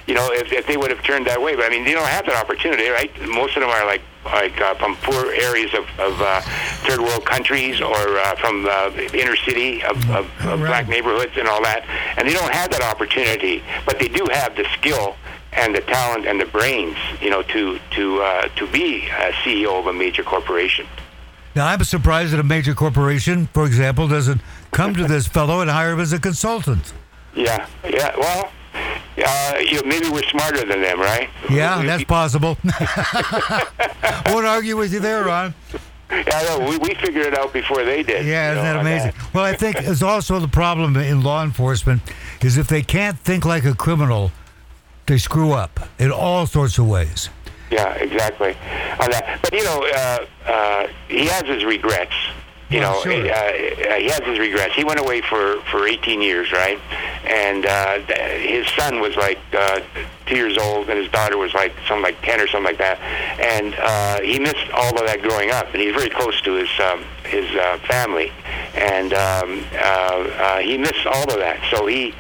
[0.07, 1.55] You know, if, if they would have turned that way.
[1.55, 3.11] But I mean, they don't have that opportunity, right?
[3.29, 6.41] Most of them are like like uh, from poor areas of, of uh,
[6.87, 10.69] third world countries or uh, from uh, inner city of, of, of Right.
[10.69, 11.85] black neighborhoods and all that,
[12.17, 13.63] and they don't have that opportunity.
[13.87, 15.17] But they do have the skill
[15.53, 19.79] and the talent and the brains, you know, to to uh, to be a CEO
[19.79, 20.87] of a major corporation.
[21.55, 25.71] Now, I'm surprised that a major corporation, for example, doesn't come to this fellow and
[25.71, 26.93] hire him as a consultant.
[27.35, 28.15] Yeah, yeah.
[28.17, 28.51] Well,
[29.19, 31.29] uh, you know, maybe we're smarter than them, right?
[31.51, 32.57] Yeah, that's possible.
[34.27, 35.55] Won't argue with you there, Ron.
[36.11, 36.69] Yeah, know.
[36.69, 38.27] We, we figured it out before they did.
[38.27, 39.13] Yeah, isn't know, that amazing?
[39.33, 42.03] Well, I think it's also the problem in law enforcement
[42.43, 44.31] is if they can't think like a criminal,
[45.07, 47.31] they screw up in all sorts of ways.
[47.71, 48.51] Yeah, exactly.
[49.01, 52.15] On that, but you know, uh, uh, he has his regrets.
[52.73, 53.13] You Well, know, sure.
[53.13, 54.75] uh, uh, he has his regrets.
[54.75, 56.79] He went away for for 18 years, right?
[57.25, 57.99] And uh,
[58.39, 59.81] his son was like uh,
[60.27, 62.99] two years old, and his daughter was like something like 10 or something like that.
[63.39, 66.71] And uh, he missed all of that growing up, and he's very close to his
[66.81, 68.33] um, his uh, family,
[68.75, 71.61] and um, uh, uh, he missed all of that.
[71.71, 72.15] So he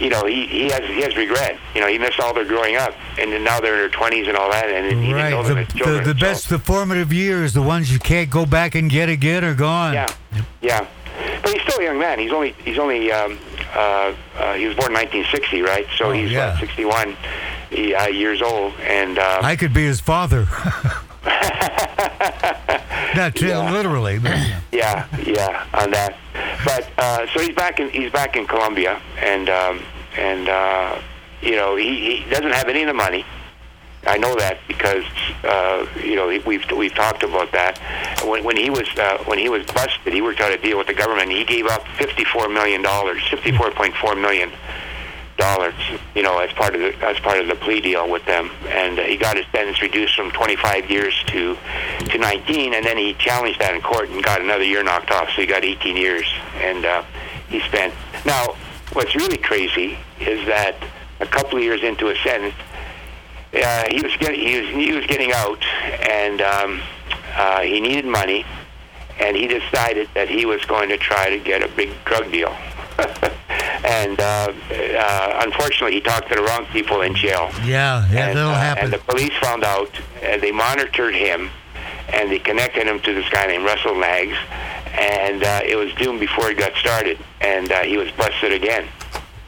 [0.00, 1.58] you know, he, he has he has regret.
[1.74, 4.36] You know, he missed all their growing up, and now they're in their twenties and
[4.36, 5.30] all that, and he Right.
[5.30, 6.04] didn't know them The, as the, children.
[6.04, 9.44] the so- best, the formative years, the ones you can't go back and get again,
[9.44, 9.94] are gone.
[9.94, 10.06] Yeah,
[10.62, 10.86] yeah.
[11.42, 12.18] But he's still a young man.
[12.18, 13.38] He's only he's only um,
[13.74, 15.86] uh, uh, he was born in 1960, right?
[15.96, 16.50] So Oh, he's yeah.
[16.52, 17.16] what, 61
[17.70, 20.46] he, uh, years old, and um, I could be his father.
[23.16, 24.32] Not t- literally, but
[24.72, 26.16] yeah, yeah, on that.
[26.64, 29.82] But uh, so he's back in he's back in Colombia, and um,
[30.16, 31.00] and uh,
[31.42, 33.24] you know he, he doesn't have any of the money.
[34.06, 35.04] I know that because
[35.42, 37.78] uh, you know we've we've talked about that.
[38.24, 40.86] When when he was uh, when he was busted, he worked out a deal with
[40.86, 41.30] the government.
[41.32, 44.52] He gave up fifty four million dollars, fifty four point four million,
[45.46, 45.74] dollars,
[46.14, 48.98] you know, as part of the as part of the plea deal with them, and
[48.98, 51.56] uh, he got his sentence reduced from 25 years to
[52.10, 55.28] to 19, and then he challenged that in court and got another year knocked off,
[55.30, 57.04] so he got 18 years, and uh,
[57.48, 57.94] he spent.
[58.24, 58.56] Now,
[58.92, 60.74] what's really crazy is that
[61.20, 62.54] a couple of years into his sentence,
[63.54, 65.62] uh, he was getting he was he was getting out,
[66.10, 66.82] and um,
[67.36, 68.44] uh, he needed money,
[69.20, 72.54] and he decided that he was going to try to get a big drug deal.
[73.86, 77.50] and uh, uh, unfortunately, he talked to the wrong people in jail.
[77.64, 78.84] Yeah, yeah, and, that'll uh, happen.
[78.84, 79.90] And the police found out,
[80.22, 81.50] and they monitored him,
[82.12, 84.36] and they connected him to this guy named Russell Nags,
[84.92, 88.88] and uh, it was doomed before it got started, and uh, he was busted again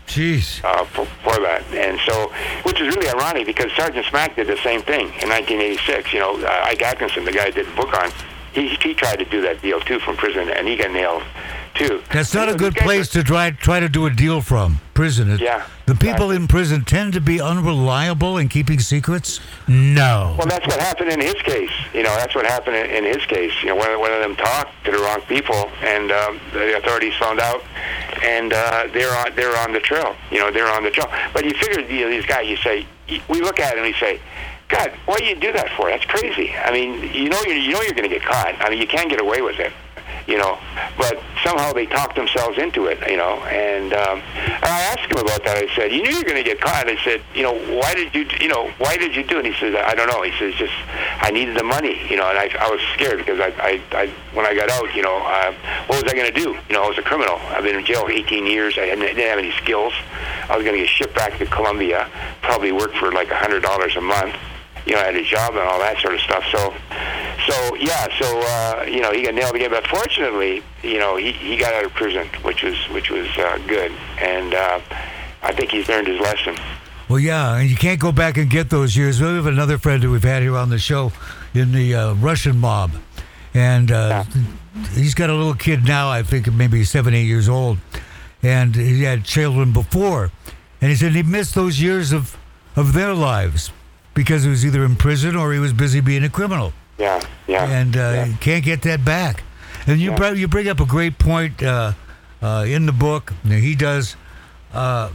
[0.07, 0.63] Jeez.
[0.65, 1.65] uh, for, for that.
[1.73, 6.13] And so, which is really ironic because Sergeant Smack did the same thing in 1986.
[6.13, 8.13] You know, uh, Ike Atkinson, the guy I did the book on,
[8.53, 11.25] he, he tried to do that deal too from prison, and he got nailed
[11.79, 12.03] too.
[12.13, 14.81] That's not You a good place are- to try try to do a deal from.
[14.95, 15.31] Prison.
[15.31, 16.37] It- Yeah, The people exactly.
[16.37, 19.39] in prison tend to be unreliable in keeping secrets.
[19.69, 20.35] No.
[20.37, 21.71] Well, that's what happened in his case.
[21.95, 23.53] You know, that's what happened in, in his case.
[23.63, 26.77] You know, one, of- one of them talked to the wrong people, and um, the
[26.79, 27.63] authorities found out,
[28.25, 30.17] and uh, they're on they're on the trail.
[30.33, 31.09] You know, they're on the trail.
[31.33, 32.85] But you figure you know, these guys, you say,
[33.29, 34.21] we look at them and we say,
[34.69, 35.89] God, why do you do that for?
[35.89, 36.53] That's crazy.
[36.55, 38.55] I mean, you know, you're, you know, you're going to get caught.
[38.61, 39.73] I mean, you can't get away with it.
[40.29, 40.59] You know,
[40.99, 43.01] but somehow they talked themselves into it.
[43.09, 45.57] You know, and um, and I asked him about that.
[45.57, 47.95] I said, "You knew you were going to get caught." I said, "You know, why
[47.95, 48.27] did you?
[48.39, 50.53] You know, why did you do it?" And he said, "I don't know." He says,
[50.55, 50.75] "Just
[51.23, 54.13] I needed the money." You know, and I, I was scared because I, I, I
[54.35, 55.55] when I got out, you know, uh,
[55.87, 56.51] what was I going to do?
[56.69, 57.37] You know, I was a criminal.
[57.49, 58.77] I've been in jail 18 years.
[58.77, 59.95] I didn't have any skills.
[60.51, 62.07] I was going to get shipped back to Colombia.
[62.43, 64.37] Probably work for like a hundred dollars a month
[64.89, 66.45] you know, I had a job and all that sort of stuff.
[66.51, 66.73] So,
[67.49, 69.71] so yeah, so uh, you know, he got nailed again.
[69.71, 73.59] But fortunately, you know, he, he got out of prison, which was which was uh,
[73.67, 74.81] good, and uh,
[75.43, 76.57] I think he's learned his lesson.
[77.09, 79.21] Well, yeah, and you can't go back and get those years.
[79.21, 81.11] We have another friend that we've had here on the show
[81.55, 82.93] in the uh, Russian mob,
[83.55, 84.25] and uh,
[84.93, 86.11] he's got a little kid now.
[86.11, 87.79] I think maybe seven, eight years old,
[88.43, 90.31] and he had children before,
[90.83, 92.37] and he said he missed those years of
[92.77, 93.73] of their lives
[94.13, 97.65] because he was either in prison or he was busy being a criminal, Yeah, yeah,
[97.69, 98.25] and uh, yeah.
[98.27, 99.45] you can't get that back.
[99.87, 100.17] And you Yeah.
[100.17, 101.93] br- you bring up a great point uh,
[102.43, 103.33] uh, in the book.
[103.47, 104.17] He does
[104.75, 105.11] uh,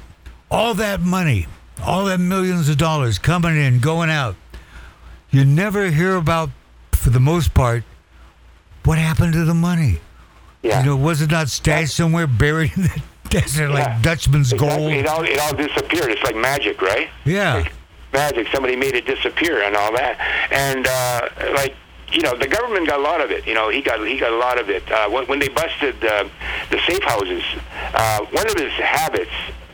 [0.50, 1.48] all that money,
[1.84, 4.36] all that millions of dollars coming in, going out.
[5.30, 6.50] You never hear about,
[6.93, 7.84] for the most part,
[8.86, 10.00] what happened to the money.
[10.62, 10.80] yeah.
[10.80, 13.74] You know, was it not stashed somewhere, buried in the desert Yeah.
[13.76, 15.00] like Dutchman's Exactly.
[15.00, 15.08] It gold?
[15.08, 16.12] all it all disappeared.
[16.12, 17.10] It's like magic, right?
[17.26, 17.56] Yeah.
[17.56, 17.74] Like
[18.13, 18.47] magic.
[18.54, 20.19] Somebody made it disappear and all that.
[20.52, 21.76] And uh, like
[22.13, 23.45] you know, the government got a lot of it.
[23.47, 24.89] You know, he got he got a lot of it.
[24.91, 26.30] Uh, when, they busted uh,
[26.69, 27.43] the safe houses,
[27.93, 29.32] uh, one of his habits,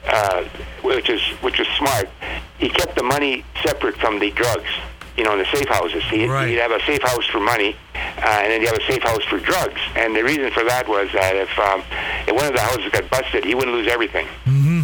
[0.08, 0.44] uh,
[0.82, 2.10] which is which was smart,
[2.58, 4.70] he kept the money separate from the drugs.
[5.18, 6.48] You know, in the safe houses, he, Right.
[6.48, 9.24] he'd have a safe house for money, uh, and then you have a safe house
[9.26, 9.82] for drugs.
[9.96, 11.84] And the reason for that was that if, um,
[12.28, 14.28] if one of the houses got busted, he wouldn't lose everything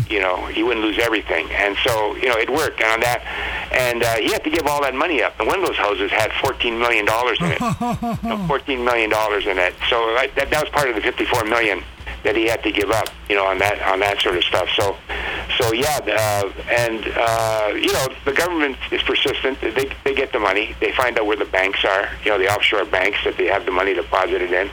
[0.10, 1.50] you know, he wouldn't lose everything.
[1.52, 2.80] And so, you know, it worked.
[2.82, 3.24] And on that,
[3.72, 5.38] and uh, he had to give all that money up.
[5.40, 7.60] And one of those houses had $14 million in it.
[8.26, 9.74] Know, $14 million in it.
[9.90, 11.84] So like, that, that was part of the 54 million
[12.24, 14.68] that he had to give up, you know, on that on that sort of stuff.
[14.76, 14.98] So,
[15.66, 19.60] so yeah, uh, and uh, you know, the government is persistent.
[19.62, 20.76] They they get the money.
[20.80, 23.66] They find out where the banks are, you know, the offshore banks that they have
[23.66, 24.70] the money deposited in,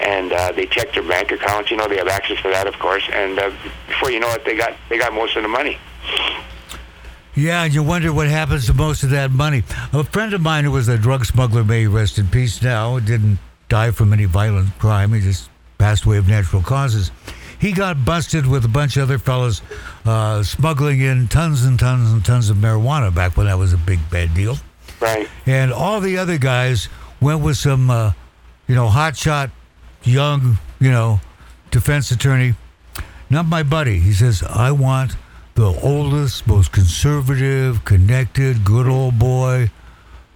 [0.00, 1.70] and uh, they check their bank accounts.
[1.70, 3.08] You know, they have access to that, of course.
[3.12, 3.52] And uh,
[3.86, 5.78] before you know it, they got they got most of the money.
[7.36, 9.64] Yeah, and you wonder what happens to most of that money.
[9.92, 13.38] A friend of mine who was a drug smuggler, may rest in peace now, didn't
[13.68, 15.12] die from any violent crime.
[15.12, 17.10] He just passed away of natural causes.
[17.64, 19.62] He got busted with a bunch of other fellas
[20.04, 23.78] uh, smuggling in tons and tons and tons of marijuana back when that was a
[23.78, 24.58] big bad deal.
[25.00, 25.26] Right.
[25.46, 26.90] And all the other guys
[27.22, 28.12] went with some, uh,
[28.68, 29.50] you know, hotshot,
[30.02, 31.22] young, you know,
[31.70, 32.52] defense attorney.
[33.30, 33.98] Not my buddy.
[33.98, 35.16] He says, I want
[35.54, 39.70] the oldest, most conservative, connected, good old boy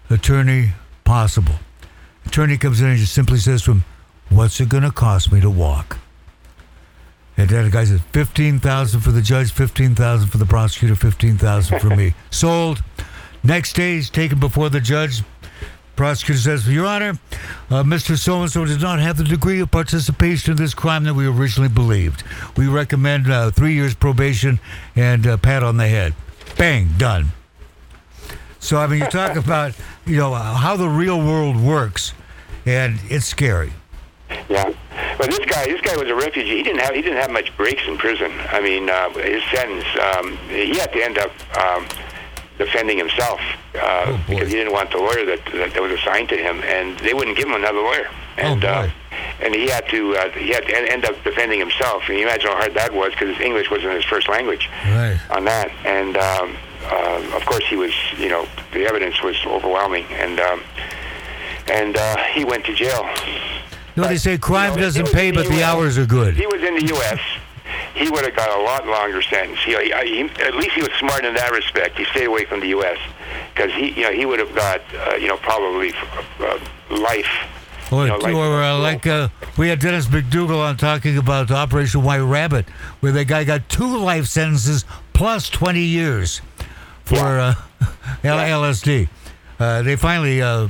[0.09, 0.71] attorney
[1.05, 1.57] possible.
[2.25, 3.85] Attorney comes in and just simply says to him,
[4.31, 5.99] What's it going to cost me to walk?
[7.39, 11.95] And then the guy says, 15000 for the judge, 15000 for the prosecutor, 15000 for
[11.95, 12.15] me.
[12.31, 12.83] Sold.
[13.45, 15.23] Next day, he's taken before the judge.
[15.95, 17.19] Prosecutor says, Your Honor,
[17.71, 18.19] uh, Mr.
[18.19, 21.27] So and so did not have the degree of participation in this crime that we
[21.27, 22.25] originally believed.
[22.57, 24.59] We recommend uh, three years probation
[24.97, 26.15] and a pat on the head.
[26.57, 27.29] Bang, done.
[28.59, 29.75] So, I mean, you talk about,
[30.07, 32.15] you know, how the real world works,
[32.67, 33.73] and it's scary.
[34.49, 34.73] Yeah.
[35.17, 36.57] But this guy, this guy was a refugee.
[36.59, 38.31] He didn't have he didn't have much breaks in prison.
[38.51, 41.87] I mean, uh, his sentence, um, he had to end up um,
[42.59, 43.41] defending himself
[43.75, 46.61] uh, Oh, because he didn't want the lawyer that, that that was assigned to him,
[46.65, 48.09] and they wouldn't give him another lawyer.
[48.37, 48.91] And Oh, uh,
[49.41, 52.03] and he had to uh, he had to en- end up defending himself.
[52.09, 55.19] And you imagine how hard that was because his English wasn't his first language Right.
[55.31, 55.71] on that.
[55.85, 60.63] And um, uh, of course, he was, you know, the evidence was overwhelming, and um,
[61.71, 63.09] and uh, he went to jail.
[64.03, 65.63] Know, they say crime You know, doesn't pay, but the US.
[65.65, 66.35] hours are good.
[66.35, 67.21] He was in the U.S.
[67.95, 69.59] He would have got a lot longer sentence.
[69.65, 71.99] He, he, he- at least he was smart in that respect.
[71.99, 72.99] He stayed away from the U.S.
[73.55, 75.93] because he, you know, he would have got, uh, you know, probably
[76.41, 76.59] uh,
[76.91, 77.29] life.
[77.91, 81.51] Or, you know, like- or uh, like uh, we had Dennis McDougal on talking about
[81.51, 82.69] Operation White Rabbit,
[83.01, 86.41] where the guy got two life sentences plus 20 years
[87.05, 87.55] for Yeah.
[87.81, 87.87] uh,
[88.25, 89.09] L- LSD.
[89.59, 90.69] Uh, they finally uh,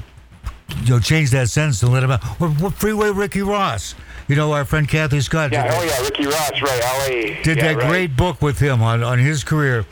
[0.82, 2.40] you know, change that sentence and let him out.
[2.40, 3.94] Or, or Freeway Ricky Ross.
[4.28, 5.62] You know, our friend Cathy Scott Yeah.
[5.68, 6.80] did, Oh yeah, Ricky Ross, right?
[6.84, 7.42] L.A.
[7.42, 7.88] did yeah, that right.
[7.88, 9.86] great book with him on, on his career,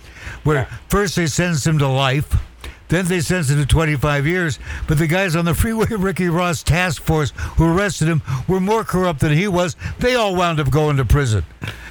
[0.44, 0.76] where Yeah.
[0.88, 2.36] first they sentenced him to life.
[2.88, 6.62] Then they sentenced him to 25 years, but the guys on the Freeway Ricky Ross
[6.62, 9.74] task force who arrested him were more corrupt than he was.
[9.98, 11.44] They all wound up going to prison,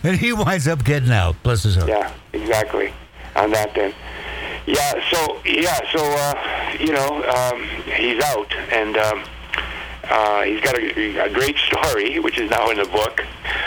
[0.04, 1.36] and he winds up getting out.
[1.43, 1.89] Bless his heart.
[1.89, 2.93] Yeah, exactly.
[3.36, 3.93] On that then.
[4.65, 7.62] Yeah, so yeah, so uh, you know, um,
[7.93, 9.23] he's out and um,
[10.10, 13.23] uh, he's got a, a great story, which is now in the book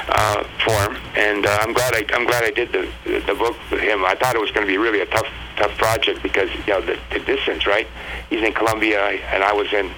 [0.08, 0.96] uh, form.
[1.14, 4.04] And uh, I'm glad I I'm glad I did the the book with him.
[4.04, 6.80] I thought it was going to be really a tough tough project because you know
[6.80, 7.86] the, the distance, right?
[8.30, 9.00] He's in Colombia
[9.32, 9.90] and I was in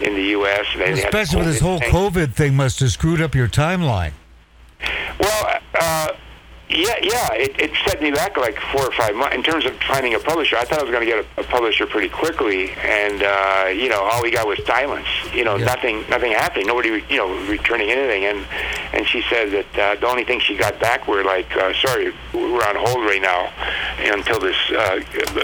[0.00, 0.66] in the U.S.
[0.74, 1.90] And Especially with this whole thing.
[1.90, 4.12] COVID thing, must have screwed up your timeline.
[5.18, 6.12] Well, uh,
[6.70, 9.74] yeah, yeah, it, it set me back like four or five months in terms of
[9.88, 10.56] finding a publisher.
[10.56, 13.88] I thought I was going to get a, a publisher pretty quickly, and uh, you
[13.88, 15.08] know, all we got was silence.
[15.34, 15.64] You know, Yeah.
[15.66, 16.68] nothing, nothing happening.
[16.68, 18.24] Nobody, you know, returning anything.
[18.24, 18.46] And
[18.92, 22.14] and she said that uh, the only thing she got back were like, uh, sorry,
[22.32, 23.52] we're on hold right now
[24.14, 25.00] until this uh,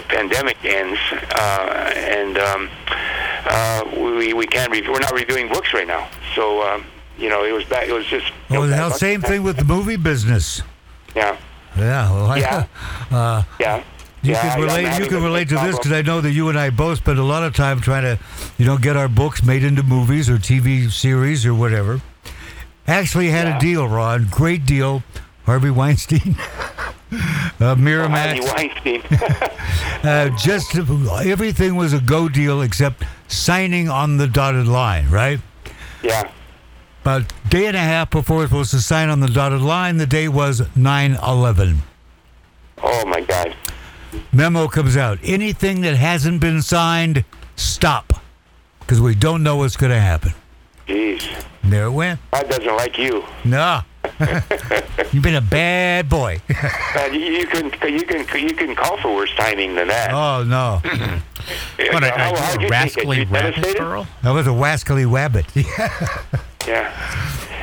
[0.09, 0.99] pandemic ends,
[1.35, 2.71] uh, and um,
[3.47, 3.83] uh,
[4.17, 4.71] we we can't.
[4.71, 6.09] Re- we're not reviewing books right now.
[6.37, 6.62] So.
[6.62, 6.85] Um,
[7.19, 7.89] you know, it was back.
[7.89, 8.27] It was just.
[8.51, 9.01] you know, the hell, bad luck.
[9.01, 10.61] same thing with the movie business.
[11.17, 11.37] Yeah.
[11.77, 12.67] Yeah, well, I- Yeah.
[13.11, 13.83] uh, Yeah.
[14.23, 14.99] You yeah, can relate.
[14.99, 15.93] You can relate to this because.
[15.93, 18.19] I know that you and I both spend a lot of time trying to,
[18.59, 22.01] you know, get our books made into movies or TV series or whatever.
[22.89, 23.57] Actually, had Yeah.
[23.57, 24.27] a deal, Ron.
[24.31, 25.05] Great deal.
[25.45, 26.35] Harvey Weinstein,
[27.13, 28.45] uh, Miramax.
[28.49, 29.51] Harvey Weinstein.
[30.03, 35.09] Uh, just everything was a go deal except signing on the dotted line.
[35.11, 35.41] Right.
[36.03, 36.31] yeah.
[37.07, 39.61] About a day and a half before it was supposed to sign on the dotted
[39.61, 41.77] line, the day was 9/11.
[42.83, 43.55] Oh my God.
[44.33, 45.21] memo comes out.
[45.23, 48.12] Anything that hasn't been signed, stop.
[48.81, 50.35] Because we don't know what's going to happen.
[50.88, 51.25] Jeez.
[51.62, 52.19] And there it went.
[52.33, 53.23] God doesn't like you.
[53.45, 53.83] No.
[55.12, 56.40] You've been a bad boy.
[56.49, 60.12] Man, uh, you, you can you can you can call for worse timing than that.
[60.12, 60.81] oh, no.
[61.92, 63.77] What, are, How- are how'd you you a rascally rabbit?
[64.23, 65.47] That was a wascally wabbit.
[66.66, 66.92] Yeah.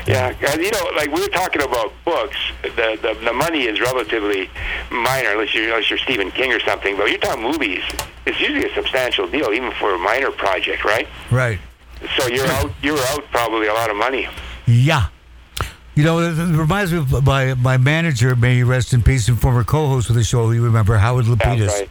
[0.08, 3.80] Yeah, and you know, like we were talking about books, the, the the money is
[3.80, 4.50] relatively
[4.92, 6.98] minor unless you're unless you're Stephen King or something.
[6.98, 7.84] But you're talking movies,
[8.26, 11.08] it's usually a substantial deal, even for a minor project, right?
[11.32, 11.58] right.
[12.18, 14.28] So you're out you're out probably a lot of money.
[14.66, 15.08] Yeah.
[15.96, 19.40] You know, it reminds me of my, my manager, may he rest in peace, and
[19.40, 21.68] former co host of the show, you remember, Howard Lapidus.
[21.68, 21.90] right.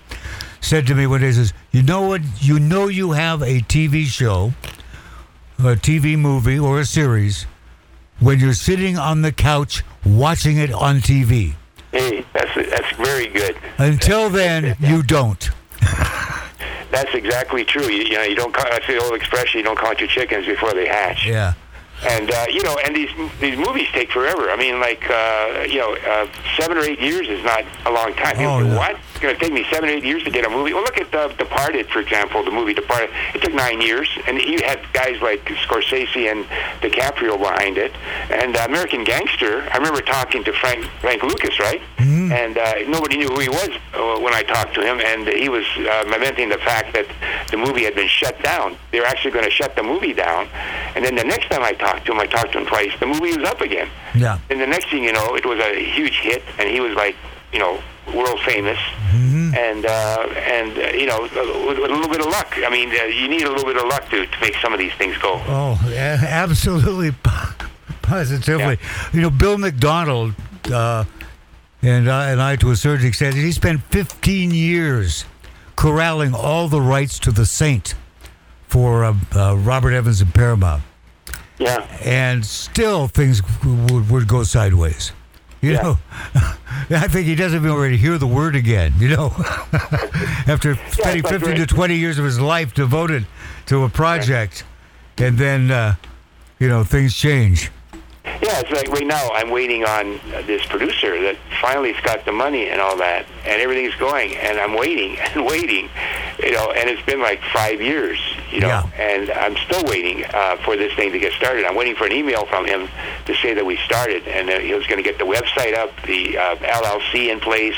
[0.60, 2.20] said to me one day, he says, "You know what?
[2.40, 4.54] You know you have a TV show,
[5.58, 7.46] a TV movie, or a series
[8.18, 11.54] when you're sitting on the couch watching it on TV.
[11.92, 13.56] Hey, that's that's very good.
[13.78, 15.48] Until then, you don't."
[16.92, 17.88] That's exactly true.
[17.88, 18.52] You, you know, you don't.
[18.54, 19.58] Count, that's the old expression.
[19.58, 21.26] You don't count your chickens before they hatch.
[21.26, 21.54] Yeah.
[22.04, 24.50] And uh, you know, and these these movies take forever.
[24.50, 26.26] I mean, like uh, you know, uh,
[26.58, 28.38] seven or eight years is not a long time.
[28.40, 28.76] Oh, no.
[28.76, 28.98] what?
[29.22, 30.74] Going to take me seven eight years to get a movie.
[30.74, 32.42] Well, look at uh, Departed, for example.
[32.42, 33.10] The movie Departed.
[33.34, 36.44] It took nine years, and you had guys like Scorsese and
[36.82, 37.92] DiCaprio behind it.
[38.30, 39.62] And uh, American Gangster.
[39.70, 41.80] I remember talking to Frank Frank Lucas, right?
[42.32, 45.48] And uh, nobody knew who he was uh, when I talked to him, and he
[45.48, 47.06] was uh, lamenting the fact that
[47.50, 48.76] the movie had been shut down.
[48.90, 50.48] They were actually going to shut the movie down,
[50.96, 52.90] and then the next time I talked to him, I talked to him twice.
[52.98, 53.88] The movie was up again.
[54.16, 54.38] Yeah.
[54.50, 57.14] And the next thing you know, it was a huge hit, and he was like,
[57.52, 57.80] you know,
[58.14, 58.78] world famous.
[59.12, 62.54] And uh, and uh, you know, with, with a little bit of luck.
[62.56, 64.78] I mean, uh, you need a little bit of luck to, to make some of
[64.78, 65.34] these things go.
[65.46, 67.10] Oh, absolutely,
[68.02, 68.78] positively.
[69.12, 70.34] You know, Bill McDonald
[70.70, 71.04] uh,
[71.82, 75.24] and I, and I, to a certain extent, he spent 15 years
[75.74, 77.94] corralling all the rights to the Saint
[78.68, 80.82] for uh, uh, Robert Evans and Paramount.
[81.58, 81.86] Yeah.
[82.02, 85.12] and still things would, would go sideways.
[85.62, 85.82] You Yeah.
[85.82, 85.98] know,
[86.90, 88.92] I think he doesn't even already hear the word again.
[88.98, 89.26] You know,
[90.46, 93.26] after spending like 15 to 20 years of his life devoted
[93.66, 94.64] to a project,
[95.18, 95.94] and then uh,
[96.58, 97.70] you know things change.
[98.24, 102.68] Yeah, it's like right now I'm waiting on this producer that finally's got the money
[102.68, 105.88] and all that, and everything's going, and I'm waiting and waiting,
[106.38, 108.18] you know, and it's been like five years,
[108.50, 108.86] you know, Yeah.
[108.96, 111.64] and I'm still waiting uh, for this thing to get started.
[111.64, 112.88] I'm waiting for an email from him
[113.26, 115.90] to say that we started, and that he was going to get the website up,
[116.06, 117.76] the uh, LLC in place,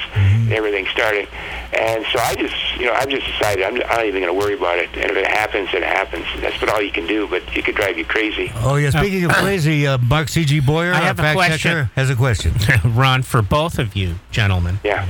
[0.50, 1.26] everything started,
[1.72, 4.38] and so I just, you know, I've just decided I'm, I'm not even going to
[4.38, 6.24] worry about it, and if it happens, it happens.
[6.40, 8.50] That's about all you can do, but it could drive you crazy.
[8.56, 10.60] Oh yeah, speaking of crazy, uh, Mark C.G.
[10.60, 11.58] Boyer, I have a fact question.
[11.58, 12.52] checker, has a question.
[12.94, 15.06] Ron, for both of you gentlemen, Yeah.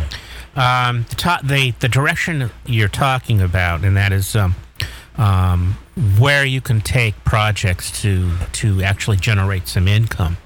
[0.57, 4.55] um, the, to- the the direction you're talking about, and that is um,
[5.17, 5.77] um,
[6.19, 10.37] where you can take projects to to actually generate some income.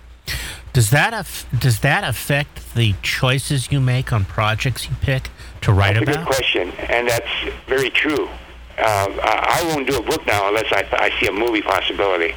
[0.79, 5.29] Does that aff- does that affect the choices you make on projects you pick
[5.63, 7.27] to write That's a good question, and that's
[7.67, 8.29] very true.
[8.79, 12.37] Uh, I I won't do a book now unless I, I see a movie possibility.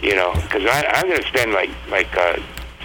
[0.00, 2.38] You know, because I'm going to spend like like uh,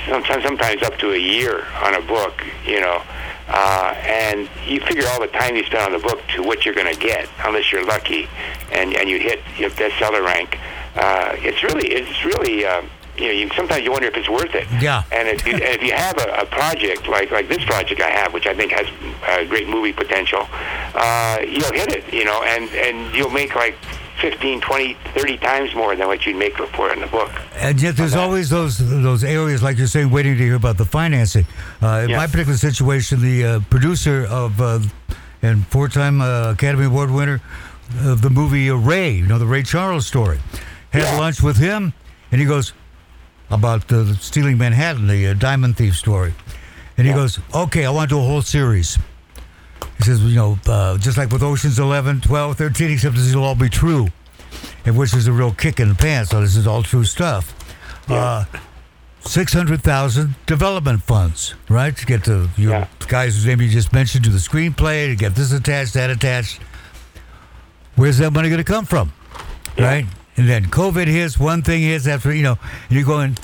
[0.06, 2.44] sometimes sometimes up to a year on a book.
[2.66, 3.02] You know,
[3.48, 6.76] uh, and you figure all the time you spend on the book to what you're
[6.76, 8.28] going to get, unless you're lucky,
[8.74, 10.60] and and you hit your bestseller rank.
[10.98, 12.66] Uh, it's really it's really.
[12.66, 12.82] Uh,
[13.18, 14.68] you know, you, sometimes you wonder if it's worth it.
[14.82, 15.04] Yeah.
[15.12, 18.10] And if you, and if you have a, a project like like this project I
[18.10, 18.88] have, which I think has
[19.28, 20.48] uh, great movie potential,
[20.96, 23.76] uh, you'll hit it, you know, and and you'll make like
[24.22, 27.32] 15, 20, 30 times more than what you'd make for in the book.
[27.58, 30.86] And yet, there's always those those areas, like you're saying, waiting to hear about the
[30.86, 31.46] financing.
[31.82, 32.18] Uh, in Yeah.
[32.18, 34.80] my particular situation, the uh, producer of uh,
[35.42, 37.42] and four-time uh, Academy Award winner
[38.06, 40.40] of the movie uh, Ray, you know the Ray Charles story,
[40.92, 41.20] had Yeah.
[41.20, 41.94] lunch with him,
[42.32, 42.72] and he goes
[43.50, 46.34] about the stealing Manhattan, the uh, diamond thief story,
[46.98, 47.18] and he Yeah.
[47.20, 48.98] goes, "Okay, I want to do a whole series."
[49.98, 53.44] He says, you know, uh, just like with Ocean's 11, 12, 13, except this will
[53.44, 54.10] all be true,
[54.86, 56.32] and which is a real kick in the pants.
[56.32, 57.54] So this is all true stuff.
[58.10, 58.46] Uh,
[59.22, 61.96] 600,000 development funds, right?
[61.96, 62.86] To get the your Yeah.
[63.08, 66.60] guys whose name you just mentioned to the screenplay, to get this attached, that attached.
[67.96, 69.14] Where's that money going to come from?
[69.78, 70.06] Right?
[70.36, 72.58] And then COVID hits, one thing hits after, you know,
[72.90, 73.38] you're going,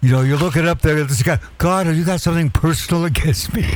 [0.00, 3.54] you know, you're looking up there this guy, God, have you got something personal against
[3.54, 3.62] me?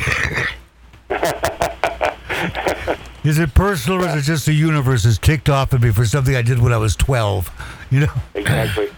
[3.25, 6.05] is it personal or is it just the universe has ticked off at me for
[6.05, 7.51] something I did when I was 12?
[7.91, 8.13] You know?
[8.35, 8.91] Exactly.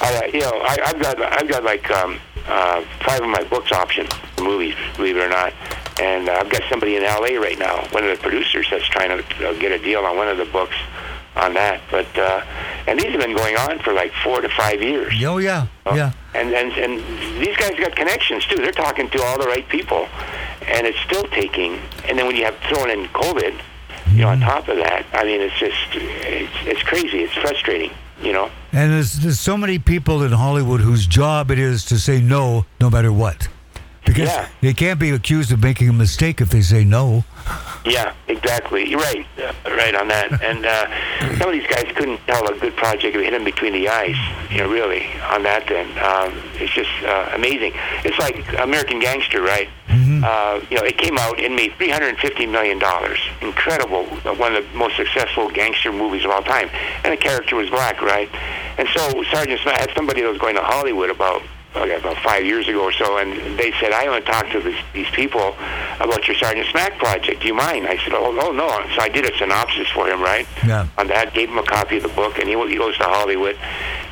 [0.00, 3.42] I, uh, you know, I, I've got I've got like um, uh, five of my
[3.44, 5.52] books optioned movies, believe it or not.
[6.00, 7.38] And I've got somebody in L.A.
[7.38, 10.28] right now, one of the producers that's trying to uh, get a deal on one
[10.28, 10.76] of the books
[11.36, 11.80] on that.
[11.90, 12.42] But uh,
[12.86, 15.12] and these have been going on for like four to five years.
[15.24, 15.66] Oh, yeah.
[15.86, 16.12] Yeah.
[16.34, 18.56] And, and and these guys got connections too.
[18.56, 20.08] They're talking to all the right people,
[20.62, 21.78] and it's still taking.
[22.08, 23.58] And then when you have thrown in COVID,
[24.12, 27.18] you know, on top of that, I mean, it's just it's, it's crazy.
[27.18, 27.90] It's frustrating.
[28.22, 28.50] You know.
[28.72, 32.64] And there's, there's so many people in Hollywood whose job it is to say no
[32.80, 33.48] no matter what.
[34.06, 34.48] Because Yeah.
[34.62, 37.24] they can't be accused of making a mistake if they say no.
[37.84, 38.88] Yeah, exactly.
[38.88, 40.40] You're right, uh, right on that.
[40.42, 40.86] And uh,
[41.38, 43.88] some of these guys couldn't tell a good project if it hit them between the
[43.88, 44.16] eyes.
[44.50, 45.66] You know, really on that.
[45.68, 47.72] Then um, it's just uh, amazing.
[48.04, 49.68] It's like American Gangster, right?
[49.88, 53.18] Uh, you know, it came out and made 350 million dollars.
[53.42, 54.04] Incredible.
[54.36, 56.68] One of the most successful gangster movies of all time.
[57.04, 58.28] And the character was black, right?
[58.78, 61.42] And so Sergeant Smith had somebody that was going to Hollywood about
[61.76, 64.60] okay, about five years ago or so, and they said, I want to talk to
[64.60, 65.54] this, these people
[66.00, 67.42] about your Sergeant Smack project.
[67.42, 67.86] Do you mind?
[67.86, 68.68] I said, oh, oh, no.
[68.94, 70.46] So I did a synopsis for him, right?
[70.66, 70.88] Yeah.
[70.98, 73.56] On that, gave him a copy of the book, and he, he goes to Hollywood,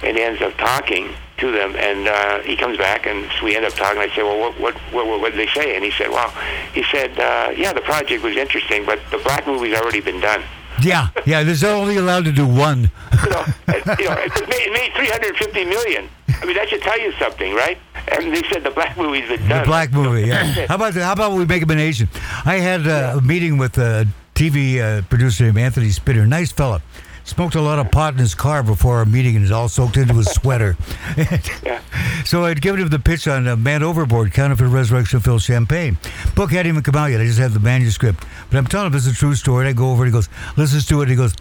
[0.03, 3.65] and ends up talking to them, and uh, he comes back, and so we end
[3.65, 4.01] up talking.
[4.01, 5.75] I said, well, what, what, what, what did they say?
[5.75, 6.31] And he said, well,
[6.73, 10.43] he said, uh, yeah, the project was interesting, but the black movie's already been done.
[10.83, 12.91] Yeah, yeah, there's only allowed to do one.
[13.25, 16.09] you know, it, you know, it made, it made 350 million.
[16.29, 17.79] I mean, that should tell you something, right?
[18.13, 20.67] And they said the black movie's been The black movie, yeah.
[20.67, 22.09] How about how about we make him an Asian?
[22.45, 26.83] I had uh, a meeting with a TV uh, producer named Anthony Spitter, nice fella.
[27.25, 29.97] Smoked a lot of pot in his car before our meeting, and it's all soaked
[29.97, 30.77] into his sweater.
[31.63, 31.81] Yeah.
[32.25, 35.99] So I'd given him the pitch on uh, Man Overboard, Counterfeit Resurrection of Phil Champagne.
[36.35, 37.21] Book hadn't even come out yet.
[37.21, 38.25] I just had the manuscript.
[38.51, 39.67] But I'm telling him it's a true story.
[39.67, 41.09] And I go over and he goes, listens to it.
[41.09, 41.35] He goes,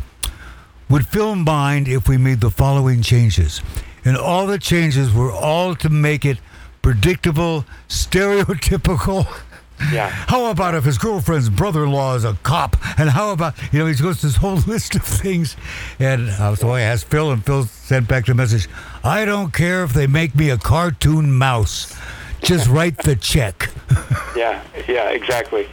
[0.90, 3.62] would Phil mind if we made the following changes?
[4.06, 6.38] And all the changes were all to make it
[6.82, 9.26] predictable, stereotypical,
[9.92, 10.10] Yeah.
[10.28, 12.78] How about if his girlfriend's brother-in-law is a cop?
[13.00, 15.56] And how about you know he goes to this whole list of things,
[16.00, 18.68] and uh, so I asked Phil, and Phil sent back the message:
[19.04, 21.96] I don't care if they make me a cartoon mouse,
[22.44, 23.70] just write the check.
[24.36, 25.68] Yeah, yeah, exactly.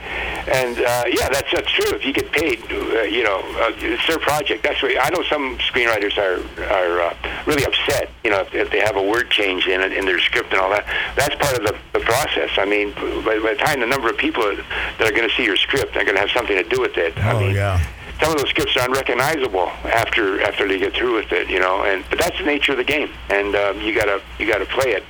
[0.46, 1.96] And uh, yeah, that's that's true.
[1.96, 4.62] If you get paid, uh, you know, uh, it's their project.
[4.62, 5.22] That's what I know.
[5.30, 6.36] Some screenwriters are
[6.70, 7.16] are uh,
[7.46, 8.10] really upset.
[8.22, 10.60] You know, if, if they have a word change in it in their script and
[10.60, 10.84] all that.
[11.16, 12.50] That's part of the, the process.
[12.58, 12.92] I mean,
[13.24, 15.96] by, by the time the number of people that are going to see your script
[15.96, 17.16] are going to have something to do with it.
[17.16, 17.80] I Oh mean, yeah.
[18.20, 21.84] some of those scripts are unrecognizable after after they get through with it, you know.
[21.84, 24.92] And but that's the nature of the game, and um, you gotta you gotta play
[24.92, 25.02] it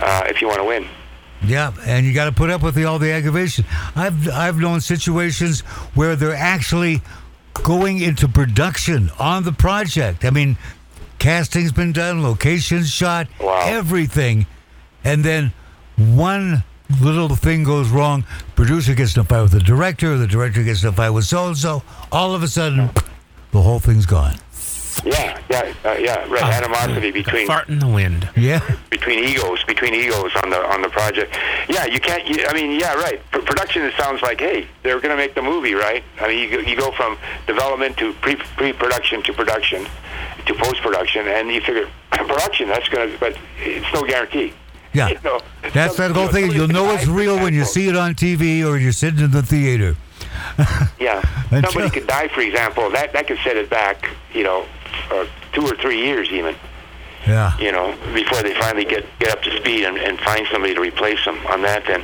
[0.00, 0.86] uh, if you want to win.
[1.42, 3.64] Yeah, and you got to put up with the, all the aggravation.
[3.94, 5.60] I've I've known situations
[5.94, 7.02] where they're actually
[7.62, 10.24] going into production on the project.
[10.24, 10.56] I mean,
[11.18, 13.62] casting's been done, locations shot, Wow.
[13.66, 14.46] everything,
[15.04, 15.52] and then
[15.96, 16.64] one
[17.00, 18.24] little thing goes wrong.
[18.56, 20.16] Producer gets in a fight with the director.
[20.16, 21.82] The director gets in a fight with so and so.
[22.10, 22.90] All of a sudden,
[23.52, 24.36] the whole thing's gone.
[25.04, 26.26] Yeah, yeah, uh, yeah.
[26.28, 28.28] Right, animosity between Fart in the wind.
[28.36, 31.36] Yeah, between egos, between egos on the on the project.
[31.68, 32.26] Yeah, you can't.
[32.26, 33.20] You, I mean, yeah, right.
[33.32, 36.02] P- production it sounds like, hey, they're going to make the movie, right?
[36.20, 39.86] I mean, you, go- you go from development to pre pre production to production
[40.46, 44.52] to post production, and you figure production that's going to, but it's no guarantee.
[44.94, 45.08] yeah.
[45.14, 45.40] You know,
[45.74, 46.52] That's some- that whole you know, thing.
[46.52, 49.42] You'll know it's real when you see it on TV or you're sitting in the
[49.42, 49.96] theater.
[50.98, 52.88] Yeah, Until- somebody could die, for example.
[52.90, 54.64] That that could set it back, you know,
[55.08, 56.54] for two or three years even.
[57.26, 57.56] Yeah.
[57.56, 60.80] you know, before they finally get get up to speed and, and find somebody to
[60.82, 61.86] replace them on that.
[61.86, 62.02] Then,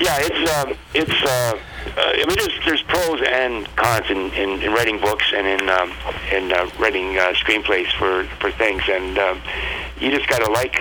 [0.00, 1.12] yeah, it's um, it's.
[1.22, 1.60] Uh,
[1.94, 5.68] uh, I mean, there's there's pros and cons in, in, in writing books and in
[5.68, 5.92] um,
[6.32, 9.42] in uh, writing uh, screenplays for for things, and um,
[10.00, 10.80] you just got to like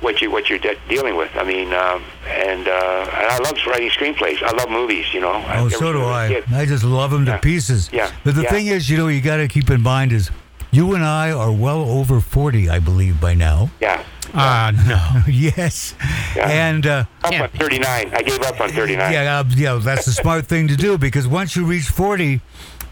[0.00, 1.30] what you what you're de- dealing with.
[1.34, 4.40] I mean, um, and uh, and I love writing screenplays.
[4.40, 5.12] I love movies.
[5.12, 5.44] You know.
[5.48, 6.42] Oh, so do I.
[6.54, 7.90] I just love them to pieces.
[7.92, 8.12] Yeah.
[8.22, 8.50] But the Yeah.
[8.52, 10.30] thing is, you know, you got to keep in mind is
[10.76, 13.70] you and I are well over 40, I believe, by now.
[13.80, 14.04] Yeah.
[14.34, 15.22] Ah, no.
[15.32, 15.94] yes.
[16.36, 16.48] Yeah.
[16.48, 18.12] And, uh, Up Can't on 39.
[18.14, 19.10] I gave up on 39.
[19.10, 22.42] yeah, uh, yeah, that's the smart thing to do because once you reach 40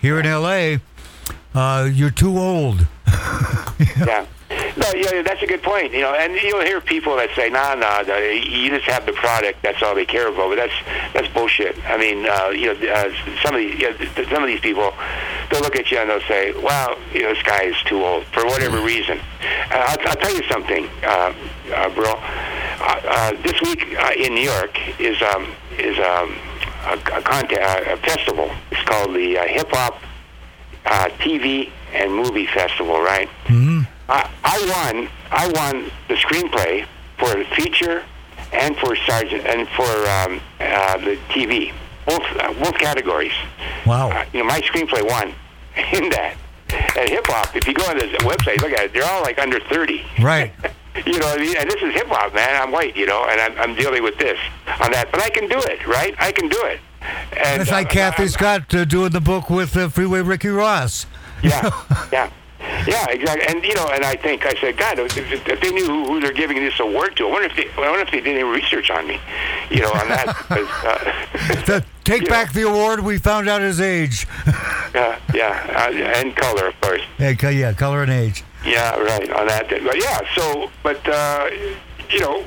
[0.01, 0.77] here in LA,
[1.55, 2.87] uh, you're too old.
[3.99, 4.27] Yeah.
[4.77, 5.93] No, yeah, that's a good point.
[5.93, 9.13] You know, and you'll hear people that say, "Nah, nah, nah, you just have the
[9.13, 9.63] product.
[9.63, 11.77] That's all they care about." But that's that's bullshit.
[11.87, 14.93] I mean, uh, you know, uh, some of these yeah, th- some of these people,
[15.51, 18.25] they'll look at you and they'll say, "Well, you know, this guy is too old
[18.27, 19.19] for whatever reason."
[19.71, 21.33] Uh, I'll, I'll tell you something, uh,
[21.73, 22.13] uh, bro.
[22.13, 25.47] Uh, uh, this week uh, in New York is um,
[25.79, 26.37] is um,
[26.87, 28.51] a, a, contest, uh, a festival.
[28.71, 30.01] It's called the uh, Hip Hop
[30.87, 33.29] uh, TV and Movie Festival, right?
[33.47, 33.64] Mm-hmm.
[34.09, 34.59] I, I
[34.93, 35.09] won.
[35.31, 36.87] I won the screenplay
[37.19, 38.05] for the feature
[38.53, 41.73] and for Sergeant and for um, uh, the TV,
[42.07, 43.33] both uh, both categories.
[43.87, 44.11] Wow.
[44.11, 45.29] Uh, you know, my screenplay won
[45.93, 46.37] in that.
[46.97, 48.93] And hip hop, if you go on this website, look at it.
[48.93, 50.05] They're all like under thirty.
[50.21, 50.53] Right.
[51.07, 51.57] You know, I mean?
[51.57, 52.63] and this is hip hop, man.
[52.63, 54.39] I'm white, you know, and I'm, I'm dealing with this
[54.81, 56.15] on that, but I can do it, right?
[56.21, 56.79] I can do it.
[57.37, 61.07] And, It's like uh, Cathy Scott uh, doing the book with uh, Freeway Ricky Ross.
[61.43, 61.69] yeah,
[62.13, 62.31] yeah,
[62.87, 63.47] yeah, exactly.
[63.49, 66.21] And you know, and I think I said, God, if, if they knew who, who
[66.21, 68.45] they're giving this award to, I wonder if they, I wonder if they did any
[68.45, 69.21] research on me,
[69.71, 70.27] you know, on that.
[70.49, 73.01] because, uh, The, take back the award.
[73.01, 74.27] We found out his age.
[74.95, 75.91] yeah, yeah, uh,
[76.21, 77.03] and color, of course.
[77.19, 78.45] Yeah, yeah, color and age.
[78.65, 79.69] Yeah, right on that.
[79.69, 81.51] But yeah, so but uh,
[82.11, 82.43] you know,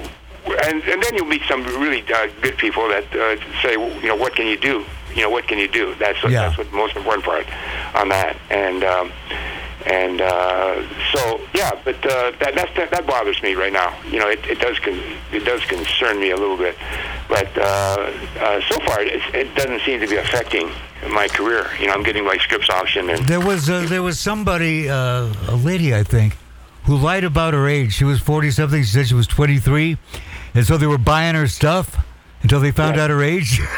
[0.66, 4.16] and and then you'll meet some really uh, good people that uh, say, you know,
[4.16, 4.84] what can you do?
[5.14, 5.96] You know, what can you do?
[5.96, 6.44] That's what, Yeah.
[6.48, 7.46] that's what the most important part
[7.96, 8.38] on that.
[8.50, 9.12] And um,
[9.90, 10.84] and uh,
[11.14, 13.98] so yeah, but uh, that that's, that that bothers me right now.
[14.12, 16.76] You know, it, it does con- it does concern me a little bit,
[17.30, 20.70] but uh, uh, so far it, it doesn't seem to be affecting
[21.10, 21.70] my career.
[21.80, 23.26] You know, I'm getting my scripts optioned and.
[23.28, 26.36] There was uh, there was somebody, uh, a lady, I think,
[26.84, 27.94] who lied about her age.
[27.94, 28.82] She was forty something.
[28.84, 29.98] She said she was twenty three,
[30.54, 31.98] and so they were buying her stuff
[32.42, 33.04] until they found Yeah.
[33.06, 33.62] out her age.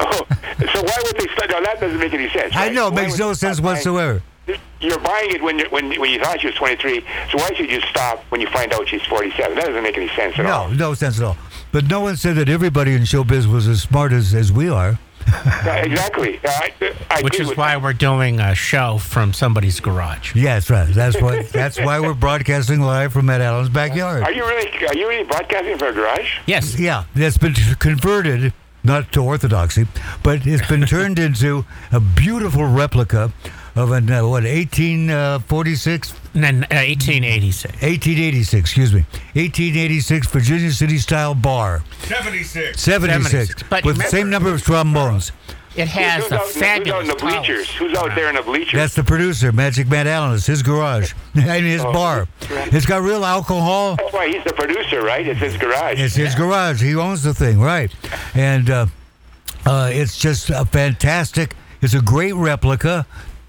[0.00, 1.50] Oh, so why would they start?
[1.50, 2.52] No, that doesn't make any sense.
[2.54, 4.22] I know it Why makes no sense buying- whatsoever.
[4.80, 7.00] You're buying it when you when when you thought she was 23.
[7.30, 9.56] So why should you stop when you find out she's 47?
[9.56, 10.68] That doesn't make any sense at No, all.
[10.68, 11.36] no no sense at all.
[11.72, 14.98] But no one said that everybody in showbiz was as smart as, as we are.
[15.26, 16.40] Yeah, exactly.
[16.44, 16.72] I,
[17.10, 20.34] I Which is with why we're doing a show from somebody's garage.
[20.34, 20.88] Yes, right.
[20.88, 21.42] That's why.
[21.52, 24.22] That's why we're broadcasting live from Ed Allen's backyard.
[24.22, 26.38] Are you really are you really broadcasting from a garage?
[26.46, 26.78] Yes.
[26.78, 29.86] Yeah, that's been converted not to orthodoxy,
[30.22, 33.30] but it's been turned into a beautiful replica
[33.78, 37.72] of an uh, what 1846 And then uh, 1886.
[37.74, 39.00] 1886, excuse me.
[39.34, 41.82] 1886 Virginia City style bar.
[42.02, 42.80] 76.
[42.80, 43.30] 76.
[43.30, 43.62] 76.
[43.70, 45.32] But with the same number of trombones.
[45.76, 47.34] It has who's, the out, who's out fabulous in the towers.
[47.36, 47.74] bleachers?
[47.76, 48.72] Who's out there in the bleachers?
[48.72, 50.34] That's the producer, Magic Matt Allen.
[50.34, 52.26] It's his garage and his Oh, bar.
[52.50, 52.72] right.
[52.74, 53.94] It's got real alcohol.
[53.94, 55.24] That's why he's the producer, right?
[55.24, 56.00] It's his garage.
[56.00, 56.82] It's his garage.
[56.82, 57.94] He owns the thing, right?
[58.34, 58.86] And uh,
[59.66, 61.54] uh, it's just a fantastic.
[61.80, 63.06] It's a great replica.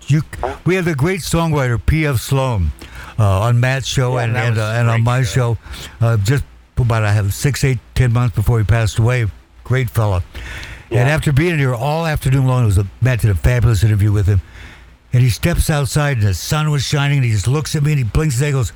[0.09, 0.23] You,
[0.65, 2.19] we had the great songwriter P.F.
[2.19, 2.71] Sloan
[3.19, 5.57] uh, on Matt's show Yeah, and and, uh, and on my show,
[6.01, 6.43] uh, just
[6.77, 9.27] about I have six, eight, ten months before he passed away.
[9.63, 10.23] Great fella.
[10.89, 14.11] And after being here all afternoon long, it was a, Matt did a fabulous interview
[14.11, 14.41] with him.
[15.13, 17.91] And he steps outside and the sun was shining and he just looks at me
[17.91, 18.71] and he blinks and he goes,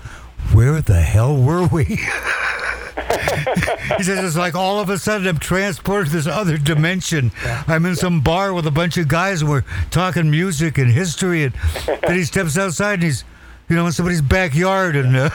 [0.53, 1.85] Where the hell were we?
[3.97, 7.31] he says it's like all of a sudden I'm transported to this other dimension.
[7.67, 11.43] I'm in some bar with a bunch of guys and we're talking music and history
[11.45, 11.53] and
[12.01, 13.23] then he steps outside and he's
[13.69, 15.29] you know in somebody's backyard in uh,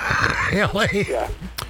[0.53, 0.87] LA.
[0.93, 1.29] Yeah.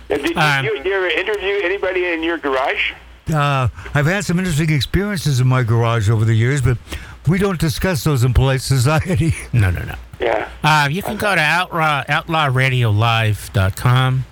[0.08, 2.92] Did, did Um, you, you ever interview anybody in your garage?
[3.32, 6.78] Uh, I've had some interesting experiences in my garage over the years, but
[7.26, 9.34] we don't discuss those in polite society.
[9.52, 9.94] No, no, no.
[10.18, 10.48] Yeah.
[10.64, 14.24] Uh, you can go to outlaw, outlawradiolive.com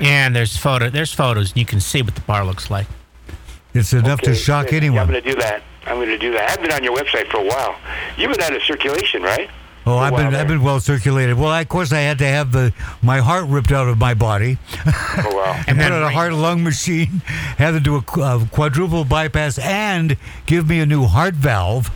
[0.00, 2.86] and there's photo there's photos and you can see what the bar looks like.
[3.74, 4.82] It's enough to Okay, shock good.
[4.82, 5.62] Yeah, I'm going to do that.
[5.86, 6.50] I'm going to do that.
[6.50, 7.76] I've been on your website for a while.
[8.16, 9.48] You've been out of circulation, right?
[9.86, 10.40] Oh, For a I've been there.
[10.42, 11.38] I've been well circulated.
[11.38, 14.12] Well, I, of course, I had to have the my heart ripped out of my
[14.14, 14.58] body.
[14.86, 15.54] Oh, wow.
[15.66, 17.06] And put then on a heart lung machine,
[17.58, 21.90] had to do a qu- uh, quadruple bypass, and give me a new heart valve.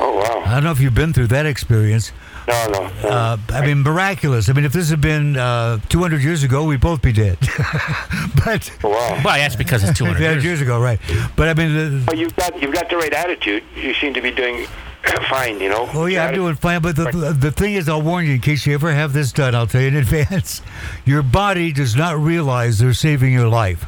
[0.00, 0.42] Oh, wow.
[0.46, 2.12] I don't know if you've been through that experience.
[2.46, 2.80] No, no.
[3.02, 3.08] no.
[3.08, 4.48] Uh, I mean, miraculous.
[4.48, 7.38] I mean, if this had been uh, 200 years ago, we'd both be dead.
[8.44, 9.20] but wow.
[9.24, 10.44] Well, that's because it's 200 200 years.
[10.44, 11.00] years ago, right?
[11.36, 13.64] But I mean, the, Well, you've got you've got the right attitude.
[13.76, 14.66] You seem to be doing
[15.30, 15.60] fine.
[15.60, 15.88] You know.
[15.94, 16.82] Oh yeah, I'm doing fine.
[16.82, 19.54] But the, the thing is, I'll warn you in case you ever have this done.
[19.54, 20.60] I'll tell you in advance.
[21.04, 23.86] Your body does not realize they're saving your life.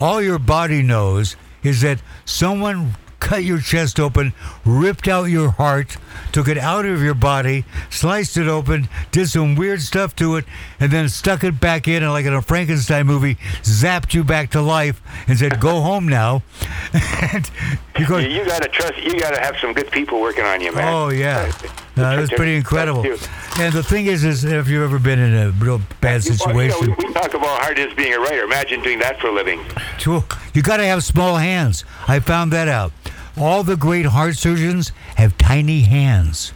[0.00, 4.32] All your body knows is that someone cut your chest open,
[4.64, 5.96] ripped out your heart,
[6.32, 10.44] took it out of your body, sliced it open, did some weird stuff to it,
[10.80, 14.50] and then stuck it back in, and like in a Frankenstein movie, zapped you back
[14.50, 16.42] to life and said, "Go home now."
[17.32, 17.50] and
[17.98, 18.18] you go.
[18.18, 18.98] You, you got to trust.
[19.02, 20.92] You got to have some good people working on you, man.
[20.92, 21.50] Oh yeah,
[21.96, 23.04] uh, it was pretty incredible.
[23.58, 26.68] And the thing is, is if you've ever been in a real bad Well, you
[26.68, 28.42] know, situation, we, talk about how hard it is being a writer.
[28.42, 29.60] Imagine doing that for a living.
[30.54, 31.84] you got to have small hands.
[32.06, 32.92] I found that out.
[33.36, 36.52] All the great heart surgeons have tiny hands.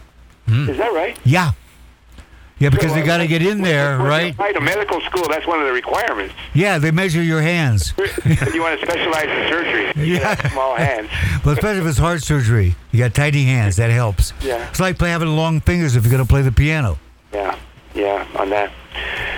[0.47, 1.17] Is that right?
[1.23, 1.51] Yeah,
[2.63, 4.31] yeah, because Well, they got to get in there, right?
[4.33, 6.33] apply to medical school, that's one of the requirements.
[6.53, 7.93] Yeah, they measure your hands.
[7.97, 10.49] you want to specialize in surgery, Yeah.
[10.51, 11.09] small hands.
[11.45, 13.75] Well, especially if it's heart surgery, you got tiny hands.
[13.75, 14.31] That helps.
[14.41, 14.69] Yeah.
[14.69, 16.97] It's like play, having long fingers if you're going to play the piano.
[17.33, 17.57] Yeah,
[17.93, 18.71] yeah, on that.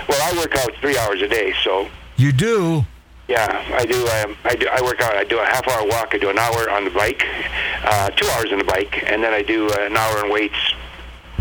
[0.08, 2.84] Well, I work out three hours a day, so You do.
[3.26, 4.06] yeah, I do.
[4.06, 4.68] Um, I do.
[4.68, 5.16] I work out.
[5.16, 6.10] I do a half hour walk.
[6.14, 7.24] I do an hour on the bike,
[7.82, 10.54] uh, two hours on the bike, and then I do an hour in weights.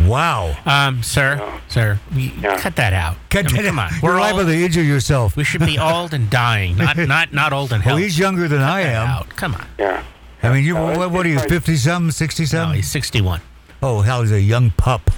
[0.08, 0.56] Wow.
[0.66, 2.58] Um, sir, sir, we, Yeah.
[2.60, 3.18] cut that out.
[3.30, 3.92] Cut I mean, that come out.
[3.94, 4.00] on.
[4.02, 4.50] You're We're liable old.
[4.50, 5.36] to injure yourself.
[5.36, 8.62] We should be old and dying, not not not old and Well, he's younger than
[8.62, 9.08] I Cut that am.
[9.10, 9.30] out.
[9.36, 9.66] Come on.
[9.80, 10.04] Yeah.
[10.44, 13.42] I mean, you No, what, what are you, it's 50 something, 60 No, he's 61.
[13.82, 15.10] oh, hell, he's a young pup.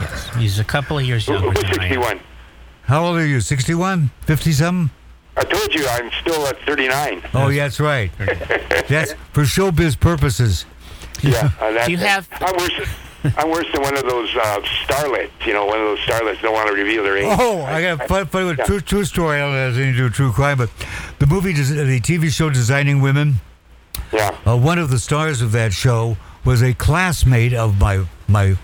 [0.00, 1.90] Yes, he's a couple of years Who- younger Who's than I am.
[1.90, 2.20] 61?
[2.84, 3.40] How old are you?
[3.40, 4.10] 61?
[4.22, 4.90] 50 something?
[5.36, 7.22] I told you I'm still at 39.
[7.34, 8.10] Oh, yeah, that's right.
[8.88, 10.64] That's for showbiz purposes.
[11.22, 11.50] Yeah.
[11.60, 12.06] uh, that's Do you it.
[12.06, 12.72] have- I'm worse.
[13.36, 15.30] I'm worse than one of those uh, starlets.
[15.46, 17.26] You know, one of those starlets don't want to reveal their age.
[17.38, 18.64] Oh, I got a fun, fun Yeah.
[18.64, 19.36] true, true story.
[19.36, 20.70] I don't know if it has anything to do with true crime, but
[21.20, 23.36] the movie, the TV show Designing Women,
[24.12, 24.36] Yeah.
[24.46, 28.56] uh, one of the stars of that show was a classmate of my my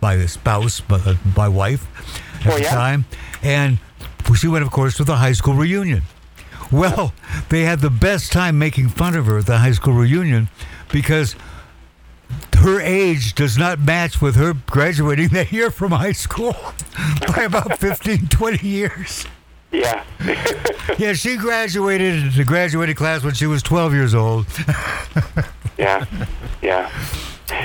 [0.00, 1.86] my spouse, my, uh, my wife
[2.46, 2.70] at Oh, the yeah?
[2.74, 3.04] time,
[3.42, 3.78] and
[4.38, 6.02] she went, of course, to the high school reunion.
[6.70, 7.12] Well,
[7.48, 10.48] they had the best time making fun of her at the high school reunion
[10.92, 11.34] because
[12.60, 16.54] her age does not match with her graduating that year from high school
[17.28, 19.26] by about 15, 20 years.
[19.72, 20.04] Yeah.
[20.98, 24.46] Yeah, she graduated the graduating class when she was 12 years old.
[25.78, 26.04] yeah.
[26.60, 26.90] Yeah.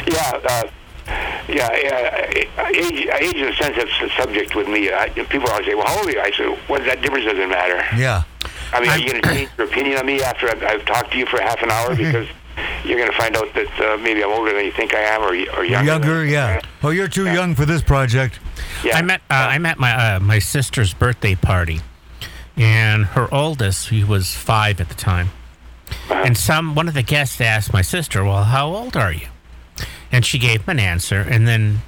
[0.07, 0.41] Yeah.
[0.47, 0.63] Uh,
[1.47, 2.25] yeah, yeah,
[2.69, 4.91] age, age is a sensitive subject with me.
[4.91, 7.49] I, people always say, "Well, how old are you?" I say, "What that difference doesn't
[7.49, 8.23] matter." Yeah.
[8.73, 11.11] I mean, are you going to change your opinion on me after I've, I've talked
[11.11, 12.27] to you for half an hour because
[12.84, 15.22] you're going to find out that uh, maybe I'm older than you think I am,
[15.22, 15.91] or or younger?
[15.91, 16.62] Younger, than- yeah.
[16.84, 18.39] Oh, you're too young for this project.
[18.84, 18.97] Yeah.
[18.97, 21.82] I'm at uh, I'm at my uh, my sister's birthday party,
[22.58, 25.30] and her oldest, he was five at the time,
[26.10, 29.28] and some one of the guests asked my sister, "Well, how old are you?"
[30.12, 31.82] And she gave him an answer, and then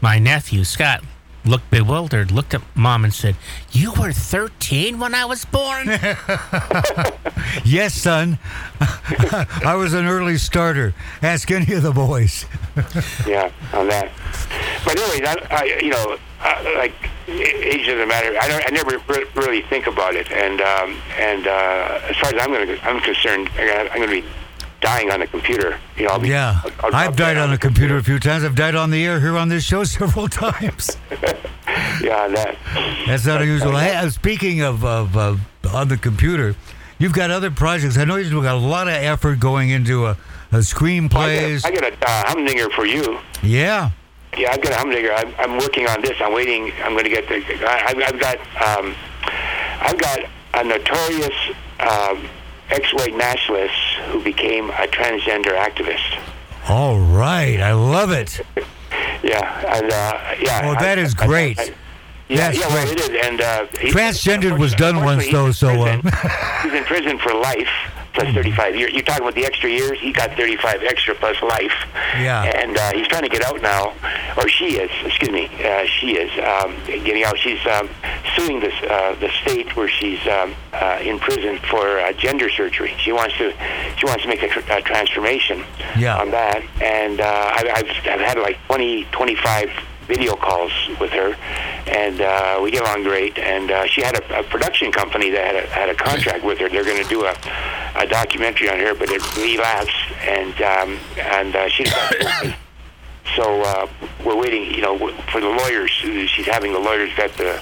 [0.00, 1.02] my nephew Scott
[1.44, 3.36] looked bewildered, looked at mom and said,
[3.72, 5.88] "You were 13 when I was born."
[7.64, 8.38] Yes, son.
[8.80, 10.94] I was an early starter.
[11.22, 12.46] Ask any of the boys.
[13.26, 14.10] Yeah, on that.
[14.84, 16.94] But anyways, I, I you know, uh, like
[17.28, 18.34] age doesn't matter.
[18.40, 18.64] I don't.
[18.66, 20.30] I never re- really think about it.
[20.32, 24.22] And um, and uh, as far as I'm going to, I'm concerned, I'm going to
[24.22, 24.24] be
[24.82, 25.78] dying on the computer.
[25.96, 28.44] You know, be, Yeah, I'll I've died dead on a computer a few times.
[28.44, 30.96] I've died on the air here on this show several times.
[32.02, 32.56] Yeah, that.
[33.06, 33.76] That's not unusual.
[33.76, 35.36] Hey, speaking of, of uh,
[35.72, 36.54] on the computer,
[36.98, 37.96] you've got other projects.
[37.96, 40.16] I know you've got a lot of effort going into a, a
[40.52, 41.62] I screenplays.
[41.62, 43.18] got, a- I got a uh, humdinger for you.
[43.42, 43.90] Yeah.
[44.36, 45.12] Yeah, I've got a humdinger.
[45.12, 46.16] I'm, I'm working on this.
[46.20, 46.72] I'm waiting.
[46.82, 47.36] I'm going to get the.
[47.68, 48.38] I, I've, I've got.
[48.78, 48.94] Um,
[49.80, 50.18] I've got
[50.54, 51.34] a notorious
[51.80, 52.28] um,
[52.72, 53.74] ex-white nationalist
[54.08, 56.18] who became a transgender activist.
[56.68, 57.60] All right.
[57.60, 58.40] I love it.
[59.22, 60.62] Yeah, and uh, yeah.
[60.64, 61.58] Oh, that I- is I- great.
[61.58, 61.74] I-
[62.28, 63.08] yeah, That's yeah, well, it is.
[63.26, 66.00] And uh, he- Transgendered was done once, though, so, uh,
[66.62, 67.68] he's in prison for life
[68.14, 68.92] plus 35 years.
[68.92, 69.98] You talk about the extra years.
[70.00, 71.72] He got 35 extra plus life.
[72.20, 72.42] Yeah.
[72.44, 73.94] And uh, he's trying to get out now,
[74.36, 74.90] or she is.
[75.06, 77.38] Excuse me, uh, she is um, getting out.
[77.38, 77.88] She's um,
[78.36, 82.94] suing this uh, the state where she's um, uh, in prison for uh, gender surgery.
[82.98, 83.52] She wants to
[83.96, 85.64] she wants to make a, tr- a transformation
[85.96, 86.18] Yeah.
[86.20, 86.62] on that.
[86.82, 89.70] And uh, I, I've I've had like 20 25
[90.12, 91.34] video calls with her,
[91.86, 93.38] and uh, we get along great.
[93.38, 96.58] And uh, she had a, a production company that had a, had a contract with
[96.58, 96.68] her.
[96.68, 97.34] They're going to do a,
[97.96, 101.84] a documentary on her, but it relapsed, and um, and uh, she.
[103.36, 103.88] so uh,
[104.24, 104.98] we're waiting, you know,
[105.32, 105.90] for the lawyers.
[105.90, 107.60] She's having the lawyers vet the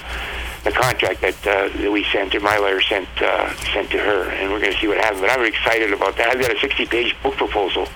[0.63, 4.29] the contract that, uh, that we sent, or my lawyer sent uh, sent to her,
[4.29, 5.21] and we're going to see what happens.
[5.21, 6.29] But I'm excited about that.
[6.29, 7.87] I've got a 60-page book proposal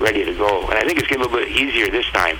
[0.00, 2.36] ready to go, and I think it's getting a little bit easier this time,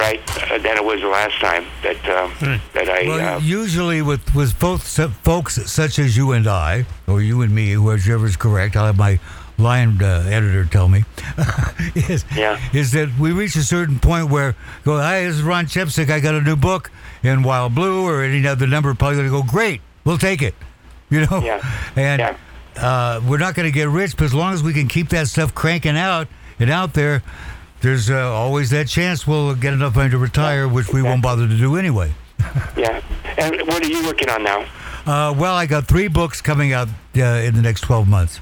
[0.00, 0.20] right,
[0.50, 2.32] uh, than it was the last time that um,
[2.74, 3.06] that I.
[3.06, 7.54] Well, uh, usually with with folks folks such as you and I, or you and
[7.54, 8.76] me, whichever is correct.
[8.76, 9.20] I'll have my
[9.58, 11.04] line uh, editor tell me.
[11.94, 12.58] is, Yeah.
[12.72, 16.10] is that we reach a certain point where go, hi, this is Ron Chepesiuk.
[16.10, 16.90] I got a new book
[17.22, 18.94] in Wild Blue or any other number.
[18.94, 19.82] Probably going to go great.
[20.04, 20.54] We'll take it.
[21.12, 21.42] You know.
[21.42, 21.60] Yeah.
[21.96, 22.36] And Yeah.
[22.76, 25.26] uh, we're not going to get rich, but as long as we can keep that
[25.26, 26.28] stuff cranking out
[26.60, 27.22] and out there.
[27.80, 31.48] There's uh, always that chance we'll get enough money to retire, which we won't bother
[31.48, 32.12] to do anyway.
[32.76, 33.00] yeah.
[33.38, 34.66] And what are you working on now?
[35.06, 38.40] Uh, well, I got three books coming out uh, in the next 12 months.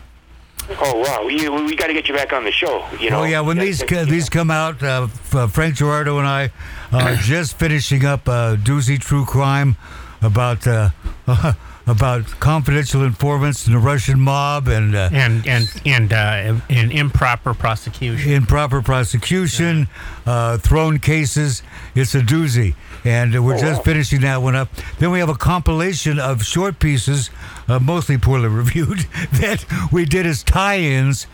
[0.71, 2.87] Oh wow, we, we got to get you back on the show.
[3.01, 3.21] You know.
[3.21, 4.05] Oh yeah, when Yeah, these know.
[4.05, 6.51] these come out, uh, uh, Frank Girardot and I
[6.93, 9.77] are just finishing up a doozy true crime
[10.21, 10.91] about uh,
[11.89, 17.55] about confidential informants in the Russian mob and uh, and and and uh, and improper
[17.55, 18.31] prosecution.
[18.33, 19.89] improper prosecution,
[20.27, 21.63] uh, thrown cases.
[21.95, 22.75] It's a doozy.
[23.05, 23.85] And uh, we're Oh, just wow.
[23.85, 24.69] finishing that one up.
[24.99, 27.31] Then we have a compilation of short pieces,
[27.69, 29.01] uh, mostly poorly reviewed,
[29.41, 31.27] that we did as tie ins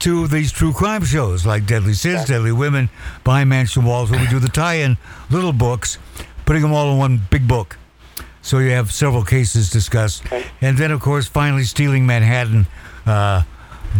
[0.00, 2.90] to these true crime shows like Deadly Sins, Deadly Women,
[3.24, 4.98] Behind Mansion Walls, where we do the tie in
[5.30, 5.96] little books,
[6.44, 7.78] putting them all in one big book.
[8.42, 10.26] So you have several cases discussed.
[10.26, 10.44] Okay.
[10.60, 12.66] And then, of course, finally, Stealing Manhattan,
[13.06, 13.42] uh,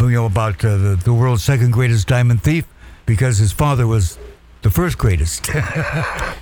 [0.01, 2.67] you know, about uh, the, the world's second greatest diamond thief
[3.07, 4.19] because his father was
[4.63, 5.49] the first greatest.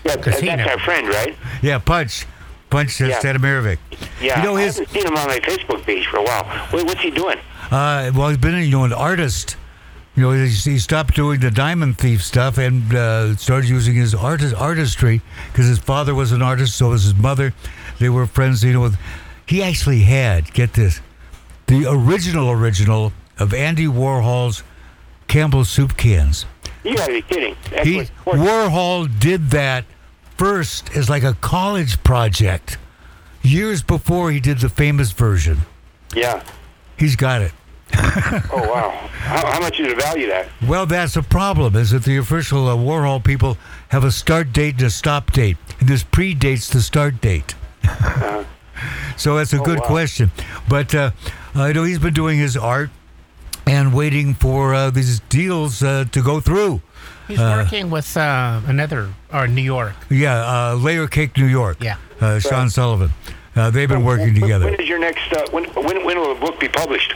[0.03, 1.37] Yeah, that's our friend, right?
[1.63, 2.27] yeah, Punch.
[2.71, 3.19] Punch Yeah.
[3.21, 3.79] Stadimirovic.
[4.21, 4.39] Yeah.
[4.41, 6.69] You know, I haven't seen him on my Facebook page for a while.
[6.73, 7.39] Wait, what's he doing?
[7.71, 9.57] uh, well, he's been, you know, an artist.
[10.17, 14.15] You know, he, he stopped doing the diamond thief stuff and uh, started using his
[14.15, 15.21] artist, artistry
[15.53, 17.53] because his father was an artist, so was his mother.
[18.01, 18.97] They were friends, you know, with.
[19.47, 21.01] He actually had, get this,
[21.67, 24.63] the original original of Andy Warhol's
[25.29, 26.47] Campbell soup cans.
[26.83, 27.57] You gotta be kidding.
[27.85, 29.85] He, Warhol did that
[30.37, 32.79] first as like a college project
[33.43, 35.59] years before he did the famous version.
[36.15, 36.43] yeah.
[36.97, 37.53] He's got it.
[38.53, 38.91] Oh wow.
[39.11, 40.49] How, how much did you value that?
[40.67, 41.77] Well, that's a problem.
[41.77, 43.57] Is that the official uh, Warhol people
[43.89, 47.55] have a start date and a stop date, and this predates the start date.
[49.16, 49.78] so that's a good.
[49.78, 49.86] Oh, wow.
[49.86, 50.30] question.
[50.68, 51.11] But uh,
[51.55, 52.91] I know he's been doing his art
[53.66, 56.80] and waiting for uh, these deals uh, to go through.
[57.28, 59.95] He's working with uh, another or New York.
[60.11, 61.76] Yeah, uh, Layer Cake, New York.
[61.80, 61.97] Yeah.
[62.20, 62.70] uh, Sean Right.
[62.72, 63.11] Sullivan.
[63.55, 64.64] Uh, they've been working When- together.
[64.66, 65.32] When is your next?
[65.32, 67.14] Uh, when, when when will the book be published?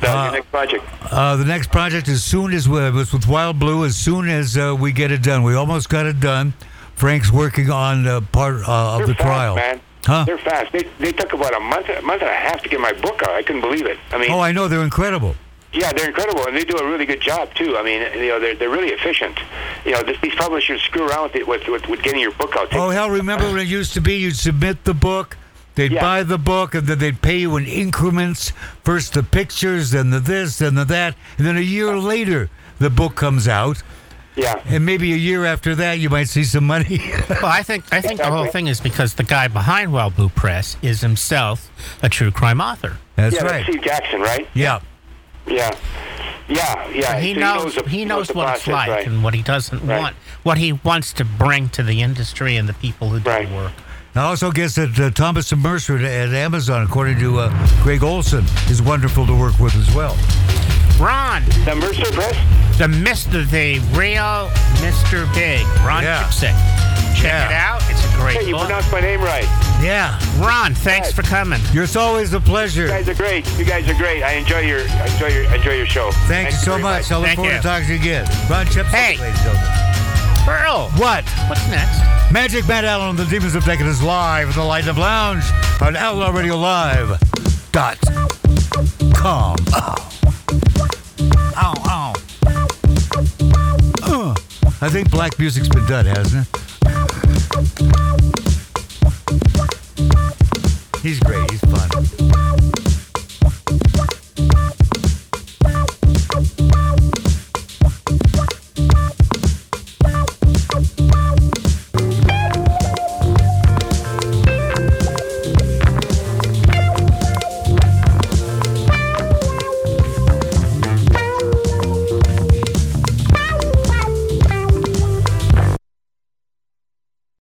[0.00, 0.84] The, Uh, your next project.
[1.10, 4.56] Uh, the next project, as soon as we, was with Wild Blue, as soon as
[4.58, 6.52] uh, we get it done, we almost got it done.
[6.94, 9.56] Frank's working on uh, part uh, of They're the fast, trial.
[9.56, 9.80] man.
[10.06, 10.24] Huh?
[10.24, 10.72] They're fast.
[10.72, 13.22] They, they took about a month, a month and a half to get my book
[13.22, 13.30] out.
[13.30, 13.98] I couldn't believe it.
[14.12, 15.34] I mean, Oh, I know they're incredible.
[15.72, 17.76] Yeah, they're incredible, and they do a really good job too.
[17.76, 19.36] I mean, you know, they're they're really efficient.
[19.84, 22.56] You know, this, these publishers screw around with, it, with, with with getting your book
[22.56, 22.68] out.
[22.72, 23.10] Oh hell!
[23.10, 24.14] Remember when it used to be?
[24.16, 25.36] You'd submit the book.
[25.74, 26.00] They'd Yeah.
[26.00, 28.52] buy the book and then they'd pay you in increments.
[28.84, 32.48] First the pictures, then the this, then the that, and then a year later
[32.78, 33.82] the book comes out,
[34.36, 37.00] yeah, and maybe a year after that you might see some money.
[37.28, 40.28] Well, I think I think the whole thing is because the guy behind Wild Blue
[40.28, 41.70] Press is himself
[42.02, 42.98] a true crime author.
[43.16, 43.42] That's yeah.
[43.42, 43.52] right.
[43.52, 44.46] That's Steve Jackson, right?
[44.54, 44.80] Yeah.
[45.46, 45.70] Yeah,
[46.48, 47.18] yeah, yeah.
[47.20, 49.06] he So knows the- he knows the what it's like right.
[49.06, 50.00] and what he doesn't Right.
[50.00, 53.50] want, what he wants to bring to the industry and the people who do Right.
[53.50, 53.72] work.
[54.14, 58.44] I also guess that uh, Thomas and Mercer at Amazon, according to uh, Gregg Olsen,
[58.70, 60.16] is wonderful to work with as well.
[60.98, 62.36] Ron, The Mercer Press.
[62.78, 66.22] the Mister, the real Mister Big, Ron Yeah.
[66.24, 67.16] Chepesiuk.
[67.16, 67.46] Check Yeah.
[67.46, 67.82] it out.
[67.90, 68.64] It's a great Hey, you book.
[68.66, 69.46] pronounced my name right.
[69.82, 70.18] Yeah.
[70.38, 71.60] Ron, thanks for coming.
[71.72, 72.82] It's always a pleasure.
[72.82, 73.46] You guys are great.
[73.58, 74.22] You guys are great.
[74.22, 76.10] I enjoy your I enjoy your enjoy your show.
[76.28, 77.10] Thank you so very much.
[77.12, 77.56] I look Thank forward you.
[77.58, 78.26] to talking to you again.
[78.50, 78.88] Ron Chips.
[78.90, 79.16] Hey.
[79.18, 79.82] ladies and gentlemen.
[80.48, 81.24] Earl, What?
[81.48, 82.00] what's next?
[82.30, 85.44] Magic Matt Allen and the Demons of Decadence live in the Light Up Lounge
[85.80, 87.18] on Outlaw Radio Live
[87.72, 87.98] dot
[89.14, 89.56] com.
[91.56, 92.12] Ow, ow.
[94.02, 94.34] Uh,
[94.80, 96.56] I think black music's been done, hasn't it?
[101.02, 101.50] He's great.
[101.50, 102.55] He's fun.